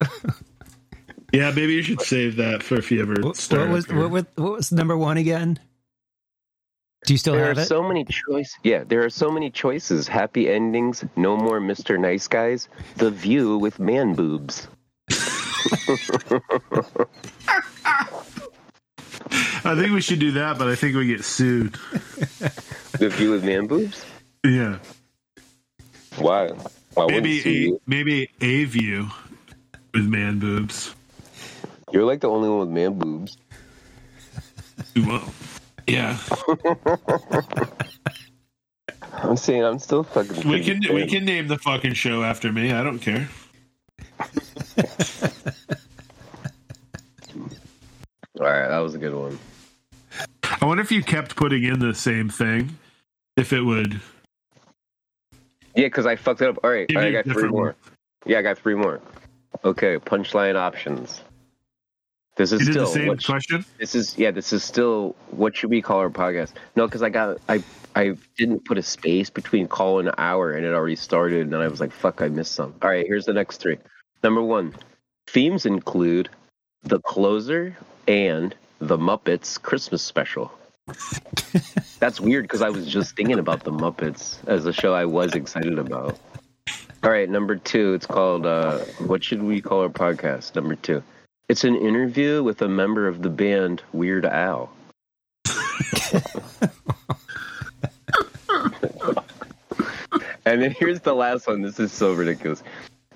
yeah, 1.33 1.53
maybe 1.53 1.75
you 1.75 1.83
should 1.83 2.01
save 2.01 2.35
that 2.37 2.65
for 2.65 2.75
if 2.75 2.91
you 2.91 3.03
ever 3.03 3.15
What, 3.21 3.37
start. 3.37 3.69
what 3.69 3.71
was 3.71 3.89
what, 3.89 4.11
what 4.11 4.37
was 4.55 4.73
number 4.73 4.97
one 4.97 5.17
again? 5.17 5.61
Do 7.05 7.15
you 7.15 7.19
still 7.19 7.35
There 7.35 7.47
have 7.49 7.59
are 7.59 7.61
it? 7.63 7.67
so 7.67 7.83
many 7.83 8.05
choices. 8.05 8.57
Yeah, 8.63 8.85
there 8.85 9.05
are 9.05 9.11
so 9.11 9.31
many 9.31 9.51
choices. 9.51 10.07
Happy 10.07 10.49
endings. 10.49 11.05
No 11.17 11.37
more 11.37 11.61
Mr. 11.61 11.99
Nice 11.99 12.29
Guys. 12.29 12.69
The 12.97 13.11
View 13.11 13.59
with 13.59 13.81
man 13.81 14.15
boobs. 14.15 14.69
I 19.65 19.77
think 19.77 19.93
we 19.93 20.01
should 20.01 20.19
do 20.19 20.33
that, 20.33 20.59
but 20.59 20.69
I 20.69 20.75
think 20.75 20.97
we 20.97 21.07
get 21.07 21.25
sued. 21.25 21.75
The 22.99 23.09
View 23.11 23.31
with 23.31 23.45
man 23.45 23.67
boobs. 23.67 24.05
Yeah, 24.45 24.79
Why? 26.19 26.49
Why 26.95 27.05
wouldn't 27.05 27.23
maybe 27.23 27.69
a 27.71 27.79
maybe 27.87 28.31
a 28.41 28.65
view 28.65 29.09
with 29.95 30.05
man 30.05 30.41
boobs. 30.41 30.95
You're 31.93 32.05
like 32.05 32.21
the 32.21 32.29
only 32.29 32.49
one 32.49 32.59
with 32.59 32.69
man 32.71 32.99
boobs. 32.99 33.37
Well, 34.97 35.33
yeah, 35.87 36.19
I'm 39.13 39.37
saying 39.37 39.65
I'm 39.65 39.79
still 39.79 40.03
fucking. 40.03 40.49
we 40.49 40.63
can 40.63 40.81
pretty 40.81 40.95
we 40.95 41.07
can 41.07 41.25
name 41.25 41.49
the 41.49 41.59
fucking 41.59 41.95
show 41.95 42.23
after 42.23 42.53
me. 42.53 42.73
I 42.73 42.83
don't 42.83 42.99
care. 42.99 43.29
All 48.41 48.47
right, 48.49 48.69
that 48.69 48.79
was 48.79 48.95
a 48.95 48.99
good 48.99 49.15
one. 49.15 49.39
I 50.61 50.67
wonder 50.67 50.83
if 50.83 50.91
you 50.91 51.03
kept 51.03 51.37
putting 51.37 51.63
in 51.65 51.79
the 51.79 51.95
same 51.95 52.29
thing, 52.29 52.79
if 53.37 53.53
it 53.53 53.61
would 53.61 54.01
Yeah, 55.75 55.87
because 55.87 56.07
I 56.07 56.17
fucked 56.17 56.41
it 56.41 56.49
up. 56.49 56.59
All 56.65 56.71
right, 56.71 56.87
All 56.95 57.03
right 57.03 57.17
I 57.17 57.23
got 57.23 57.33
three 57.33 57.49
more. 57.49 57.67
one. 57.67 57.75
Yeah, 58.27 58.39
I 58.39 58.43
got 58.43 58.59
three 58.59 58.75
more. 58.75 59.01
Okay, 59.65 59.99
punchline 59.99 60.57
options. 60.57 61.23
This 62.37 62.53
is 62.53 62.61
You 62.61 62.67
did 62.67 62.73
still 62.73 62.87
the 62.87 62.93
same 62.93 63.07
what 63.09 63.23
sh- 63.23 63.27
question. 63.27 63.65
this 63.79 63.95
is 63.95 64.17
yeah. 64.19 64.31
This 64.31 64.53
is 64.53 64.65
still 64.65 65.15
what 65.31 65.55
should 65.57 65.71
we 65.71 65.83
call 65.83 65.99
our 65.99 66.11
podcast? 66.11 66.53
No, 66.77 66.87
because 66.87 67.03
I 67.03 67.11
got 67.11 67.39
I 67.49 67.63
I 67.95 68.17
didn't 68.39 68.65
put 68.65 68.79
a 68.79 68.83
space 68.83 69.29
between 69.29 69.69
call 69.69 69.99
and 70.01 70.11
hour, 70.17 70.53
and 70.53 70.65
it 70.65 70.73
already 70.73 70.97
started, 70.97 71.43
and 71.43 71.53
then 71.53 71.61
I 71.61 71.69
was 71.69 71.81
like, 71.81 71.93
fuck, 71.93 72.23
I 72.23 72.29
missed 72.29 72.53
some. 72.53 72.75
All 72.81 72.89
right, 72.89 73.07
here's 73.07 73.27
the 73.27 73.35
next 73.35 73.59
three. 73.59 73.77
Number 74.23 74.43
one, 74.43 74.75
themes 75.27 75.67
include 75.67 76.31
the 76.85 77.01
closer 77.01 77.77
and 78.09 78.55
the 78.79 78.97
Muppets 78.97 79.61
Christmas 79.61 80.03
special. 80.03 80.51
That's 82.01 82.21
weird 82.21 82.45
because 82.45 82.63
I 82.63 82.71
was 82.71 82.87
just 82.87 83.15
thinking 83.15 83.39
about 83.39 83.63
the 83.65 83.71
Muppets 83.71 84.39
as 84.49 84.67
a 84.67 84.73
show 84.73 84.95
I 84.95 85.05
was 85.05 85.35
excited 85.35 85.79
about. 85.79 86.19
All 87.05 87.11
right, 87.11 87.29
number 87.29 87.57
two, 87.57 87.95
it's 87.95 88.07
called 88.07 88.47
uh, 88.47 88.79
What 89.07 89.23
Should 89.23 89.43
We 89.43 89.61
Call 89.61 89.81
Our 89.83 89.89
Podcast? 89.89 90.55
Number 90.55 90.77
two. 90.77 91.03
It's 91.49 91.65
an 91.65 91.77
interview 91.77 92.43
with 92.43 92.63
a 92.63 92.69
member 92.69 93.07
of 93.09 93.23
the 93.23 93.29
band 93.29 93.83
Weird 93.93 94.25
Al. 94.25 94.73
and 100.45 100.63
then 100.63 100.71
here's 100.71 101.01
the 101.01 101.15
last 101.15 101.47
one. 101.47 101.63
This 101.63 101.79
is 101.81 101.93
so 101.93 102.13
ridiculous. 102.13 102.63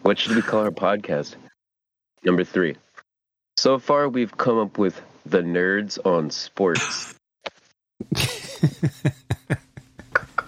What 0.03 0.19
should 0.19 0.37
we 0.37 0.43
call 0.43 0.61
our 0.61 0.71
podcast? 0.71 1.37
Number 2.25 2.45
three. 2.45 2.77
So 3.57 3.79
far, 3.79 4.09
we've 4.09 4.37
come 4.37 4.59
up 4.59 4.77
with 4.77 5.01
the 5.25 5.43
nerds 5.43 5.99
on 6.05 6.31
sports. 6.31 7.15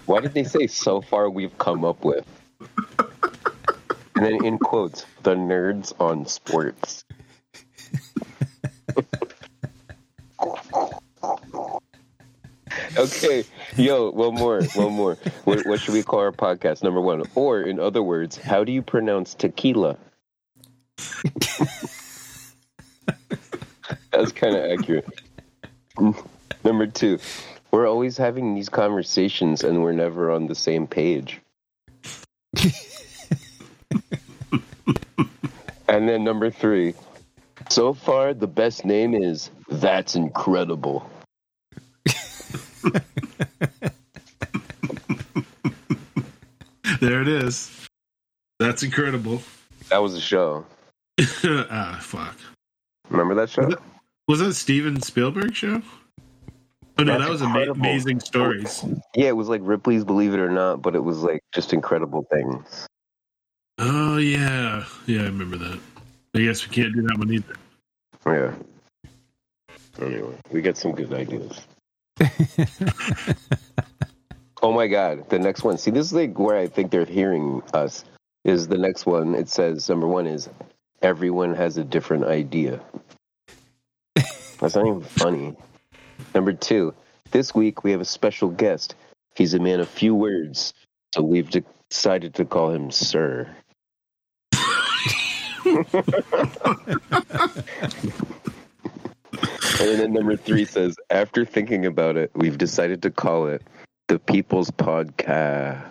Why 0.05 0.19
did 0.21 0.33
they 0.33 0.43
say 0.43 0.67
so 0.67 1.01
far 1.01 1.29
we've 1.29 1.57
come 1.57 1.85
up 1.85 2.03
with? 2.03 2.25
And 4.15 4.25
then 4.25 4.45
in 4.45 4.57
quotes, 4.57 5.05
the 5.23 5.35
nerds 5.35 5.93
on 5.99 6.25
sports. 6.25 7.05
Okay, 12.97 13.43
yo, 13.75 14.11
one 14.11 14.35
more, 14.35 14.61
one 14.75 14.93
more. 14.93 15.17
What, 15.43 15.65
what 15.65 15.79
should 15.79 15.93
we 15.93 16.03
call 16.03 16.19
our 16.19 16.31
podcast? 16.31 16.83
Number 16.83 17.01
one. 17.01 17.23
Or, 17.35 17.61
in 17.61 17.79
other 17.79 18.03
words, 18.03 18.37
how 18.37 18.63
do 18.63 18.71
you 18.71 18.81
pronounce 18.81 19.33
tequila? 19.35 19.97
That's 24.11 24.31
kind 24.33 24.55
of 24.55 24.71
accurate. 24.71 25.07
Number 26.63 26.87
two, 26.87 27.19
we're 27.71 27.87
always 27.87 28.17
having 28.17 28.55
these 28.55 28.69
conversations 28.69 29.63
and 29.63 29.83
we're 29.83 29.93
never 29.93 30.31
on 30.31 30.47
the 30.47 30.55
same 30.55 30.87
page. 30.87 31.39
and 35.87 36.09
then 36.09 36.23
number 36.23 36.49
three, 36.49 36.95
so 37.69 37.93
far 37.93 38.33
the 38.33 38.47
best 38.47 38.85
name 38.85 39.13
is 39.13 39.49
That's 39.69 40.15
Incredible. 40.15 41.09
There 46.99 47.21
it 47.21 47.29
is. 47.29 47.87
That's 48.59 48.83
incredible. 48.83 49.41
That 49.89 49.99
was 49.99 50.15
a 50.15 50.21
show. 50.21 50.65
ah, 51.45 51.97
fuck. 52.01 52.35
Remember 53.09 53.35
that 53.35 53.49
show? 53.49 53.69
Was 54.27 54.39
that 54.39 54.53
Steven 54.53 55.01
Spielberg 55.01 55.55
show? 55.55 55.81
Oh 56.97 57.03
no, 57.03 57.13
That's 57.13 57.23
that 57.23 57.31
was 57.31 57.41
incredible. 57.41 57.79
amazing 57.79 58.19
stories. 58.19 58.83
Yeah, 59.15 59.27
it 59.27 59.35
was 59.37 59.47
like 59.47 59.61
Ripley's 59.63 60.03
Believe 60.03 60.33
It 60.33 60.39
or 60.41 60.49
Not, 60.49 60.81
but 60.81 60.93
it 60.95 61.03
was 61.03 61.23
like 61.23 61.41
just 61.53 61.71
incredible 61.71 62.27
things. 62.29 62.85
Oh 63.77 64.17
yeah, 64.17 64.83
yeah, 65.05 65.21
I 65.21 65.25
remember 65.25 65.55
that. 65.57 65.79
I 66.35 66.39
guess 66.39 66.67
we 66.67 66.73
can't 66.73 66.93
do 66.93 67.01
that 67.03 67.17
one 67.17 67.33
either. 67.33 67.55
Yeah. 68.25 68.53
Anyway, 70.01 70.35
we 70.51 70.61
got 70.61 70.77
some 70.77 70.93
good 70.93 71.13
ideas. 71.13 71.61
Oh 74.61 74.73
my 74.73 74.87
god, 74.87 75.29
the 75.29 75.39
next 75.39 75.63
one. 75.63 75.77
See, 75.77 75.91
this 75.91 76.07
is 76.07 76.13
like 76.13 76.37
where 76.37 76.57
I 76.57 76.67
think 76.67 76.91
they're 76.91 77.05
hearing 77.05 77.63
us. 77.73 78.03
Is 78.43 78.67
the 78.67 78.77
next 78.77 79.05
one? 79.05 79.33
It 79.33 79.47
says 79.49 79.87
number 79.87 80.07
one 80.07 80.27
is 80.27 80.49
everyone 81.01 81.55
has 81.55 81.77
a 81.77 81.83
different 81.83 82.25
idea. 82.25 82.81
That's 84.15 84.75
not 84.75 84.85
even 84.85 85.01
funny. 85.01 85.55
Number 86.35 86.51
two, 86.51 86.93
this 87.31 87.55
week 87.55 87.85
we 87.85 87.91
have 87.91 88.01
a 88.01 88.05
special 88.05 88.49
guest. 88.49 88.95
He's 89.35 89.53
a 89.53 89.59
man 89.59 89.79
of 89.79 89.87
few 89.87 90.13
words, 90.13 90.73
so 91.15 91.21
we've 91.21 91.49
decided 91.89 92.33
to 92.35 92.43
call 92.43 92.71
him 92.71 92.91
Sir. 92.91 93.47
And 99.79 99.99
then 99.99 100.13
number 100.13 100.35
three 100.35 100.65
says, 100.65 100.97
after 101.09 101.45
thinking 101.45 101.85
about 101.85 102.17
it, 102.17 102.31
we've 102.35 102.57
decided 102.57 103.01
to 103.03 103.11
call 103.11 103.47
it 103.47 103.61
the 104.09 104.19
People's 104.19 104.69
Podcast. 104.71 105.81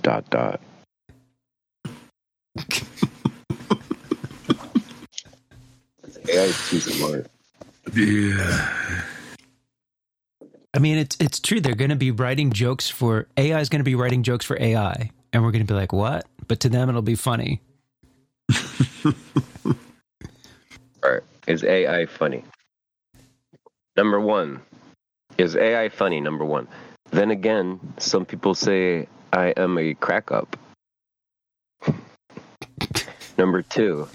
Dot 0.00 0.28
dot. 0.30 0.60
AI 6.28 6.42
is 6.44 6.68
too 6.70 6.80
smart. 6.80 7.26
Yeah. 7.94 9.02
I 10.74 10.78
mean, 10.78 10.96
it's 10.98 11.16
it's 11.20 11.40
true. 11.40 11.60
They're 11.60 11.74
going 11.74 11.90
to 11.90 11.96
be 11.96 12.10
writing 12.10 12.52
jokes 12.52 12.88
for 12.88 13.26
AI 13.36 13.60
is 13.60 13.68
going 13.68 13.80
to 13.80 13.84
be 13.84 13.94
writing 13.96 14.22
jokes 14.22 14.44
for 14.46 14.56
AI. 14.60 15.10
and 15.32 15.42
we're 15.42 15.50
going 15.50 15.66
to 15.66 15.70
be 15.70 15.78
like, 15.78 15.92
"What?" 15.92 16.24
But 16.48 16.60
to 16.60 16.68
them, 16.68 16.88
it'll 16.88 17.02
be 17.02 17.14
funny. 17.16 17.60
All 19.64 19.74
right. 21.04 21.22
Is 21.46 21.64
AI 21.64 22.06
funny? 22.06 22.44
Number 23.96 24.20
one. 24.20 24.60
Is 25.38 25.56
AI 25.56 25.88
funny? 25.88 26.20
Number 26.20 26.44
one. 26.44 26.68
Then 27.10 27.30
again, 27.30 27.80
some 27.98 28.24
people 28.24 28.54
say 28.54 29.08
I 29.32 29.48
am 29.56 29.76
a 29.78 29.94
crack 29.94 30.30
up. 30.30 30.56
Number 33.38 33.62
two. 33.62 34.08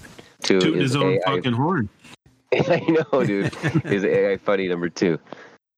Two 0.43 0.59
Tooting 0.61 0.81
is 0.81 0.91
his 0.91 0.95
own 0.95 1.13
AI 1.13 1.19
fucking 1.25 1.53
horn. 1.53 1.89
I 2.53 2.79
know, 2.87 3.25
dude. 3.25 3.53
Is 3.85 4.05
AI 4.05 4.37
funny? 4.37 4.67
Number 4.67 4.89
two. 4.89 5.19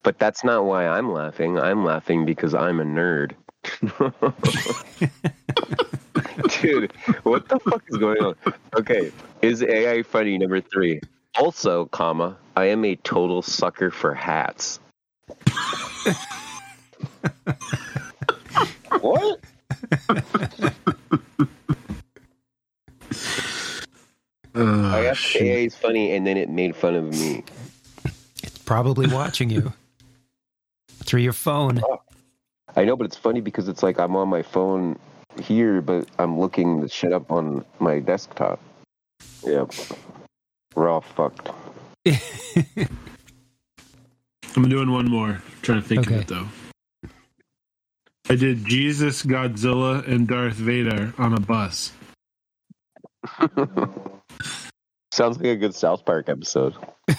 But 0.04 0.20
that's 0.20 0.44
not 0.44 0.66
why 0.66 0.88
I'm 0.88 1.12
laughing. 1.12 1.60
I'm 1.60 1.84
laughing 1.84 2.26
because 2.26 2.54
I'm 2.54 2.80
a 2.80 2.86
nerd. 2.86 3.34
dude, 6.62 6.92
what 7.24 7.48
the 7.50 7.60
fuck 7.60 7.84
is 7.88 7.98
going 7.98 8.22
on? 8.24 8.36
Okay, 8.76 9.12
is 9.42 9.64
AI 9.64 10.04
funny? 10.04 10.38
Number 10.38 10.62
three. 10.62 11.02
Also, 11.38 11.86
comma, 11.86 12.38
I 12.56 12.66
am 12.66 12.86
a 12.86 12.96
total 12.98 13.42
sucker 13.42 13.92
for 13.92 14.14
hats. 14.14 14.80
what? 19.00 19.40
Uh, 24.56 24.88
I 24.88 25.06
asked. 25.06 25.36
AI 25.36 25.66
is 25.66 25.76
funny, 25.76 26.14
and 26.14 26.26
then 26.26 26.38
it 26.38 26.50
made 26.50 26.76
fun 26.76 26.96
of 26.96 27.06
me. 27.12 27.44
It's 28.44 28.58
probably 28.60 29.08
watching 29.08 29.50
you 29.50 29.74
through 31.04 31.22
your 31.22 31.34
phone. 31.34 31.82
I 32.76 32.86
know, 32.86 32.96
but 32.96 33.06
it's 33.06 33.18
funny 33.18 33.42
because 33.42 33.68
it's 33.68 33.84
like 33.84 34.00
I'm 34.00 34.16
on 34.16 34.30
my 34.30 34.42
phone 34.44 34.98
here, 35.40 35.82
but 35.82 36.08
I'm 36.20 36.40
looking 36.40 36.82
the 36.82 36.88
shit 36.90 37.14
up 37.14 37.32
on 37.32 37.66
my 37.80 38.00
desktop. 38.00 38.60
Yep. 39.46 39.72
We're 40.76 40.90
all 40.90 41.02
fucked. 41.02 41.50
I'm 44.56 44.68
doing 44.70 44.92
one 44.92 45.10
more. 45.10 45.42
trying 45.62 45.82
to 45.82 45.88
think 45.88 46.08
Okay. 46.08 46.16
of 46.16 46.22
it 46.22 46.28
though. 46.28 46.48
I 48.30 48.36
did 48.36 48.64
Jesus, 48.66 49.24
Godzilla, 49.24 50.08
and 50.08 50.28
Darth 50.28 50.54
Vader 50.56 51.14
on 51.18 51.34
a 51.34 51.40
bus. 51.40 51.92
Sounds 55.12 55.38
like 55.38 55.48
a 55.48 55.56
good 55.56 55.74
South 55.74 56.06
Park 56.06 56.30
episode. 56.30 56.76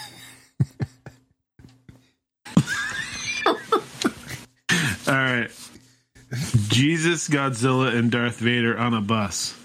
All 5.06 5.14
right. 5.16 5.50
Jesus, 6.70 7.28
Godzilla, 7.28 7.92
and 7.94 8.10
Darth 8.12 8.38
Vader 8.38 8.78
on 8.78 8.94
a 8.94 9.00
bus. 9.00 9.58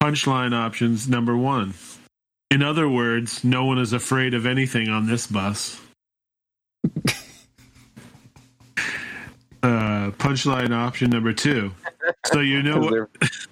Punchline 0.00 0.54
options 0.54 1.08
number 1.08 1.36
one. 1.36 1.74
In 2.52 2.62
other 2.62 2.88
words, 2.88 3.42
no 3.42 3.64
one 3.64 3.78
is 3.78 3.92
afraid 3.92 4.32
of 4.32 4.46
anything 4.46 4.88
on 4.88 5.08
this 5.08 5.26
bus. 5.26 5.80
uh, 9.62 10.12
punchline 10.12 10.70
option 10.70 11.10
number 11.10 11.32
two. 11.32 11.72
So 12.26 12.38
you 12.40 12.62
know 12.62 12.78
Because 12.78 12.84
what? 12.84 12.90
they're, 12.92 13.08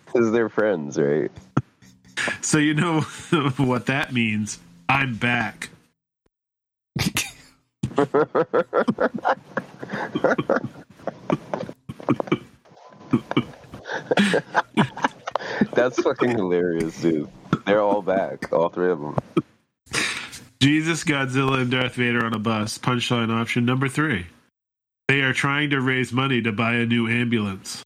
'cause 0.07 0.31
they're 0.33 0.49
friends, 0.49 0.97
right? 0.97 1.33
So 2.43 2.59
you 2.59 2.75
know 2.75 3.01
what 3.57 3.87
that 3.87 4.13
means. 4.13 4.61
I'm 4.89 5.17
back. 5.17 5.71
That's 15.75 16.01
fucking 16.03 16.31
hilarious, 16.31 17.01
dude. 17.01 17.29
They're 17.67 17.81
all 17.81 18.03
back, 18.03 18.53
all 18.53 18.69
three 18.69 18.91
of 18.91 19.01
them. 19.01 19.19
Jesus, 20.61 21.05
Godzilla, 21.05 21.61
and 21.61 21.71
Darth 21.71 21.95
Vader 21.95 22.25
on 22.25 22.35
a 22.35 22.39
bus. 22.39 22.79
Punchline 22.79 23.31
option 23.31 23.65
number 23.65 23.89
three. 23.89 24.27
They 25.09 25.21
are 25.21 25.35
trying 25.35 25.71
to 25.71 25.81
raise 25.81 26.13
money 26.13 26.41
to 26.43 26.53
buy 26.53 26.75
a 26.75 26.87
new 26.87 27.09
ambulance. 27.09 27.83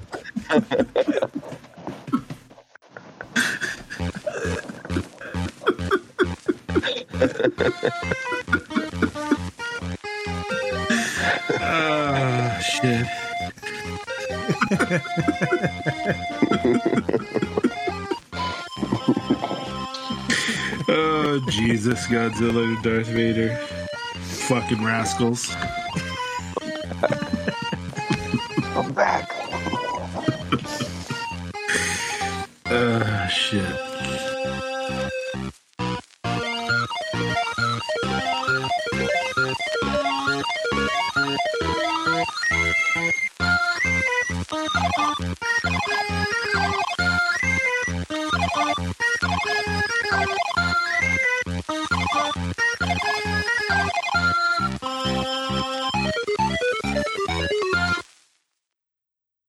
oh, 20.89 21.41
Jesus, 21.49 22.05
Godzilla 22.07 22.81
Darth 22.83 23.07
Vader. 23.07 23.55
Fucking 24.47 24.83
rascals. 24.83 25.55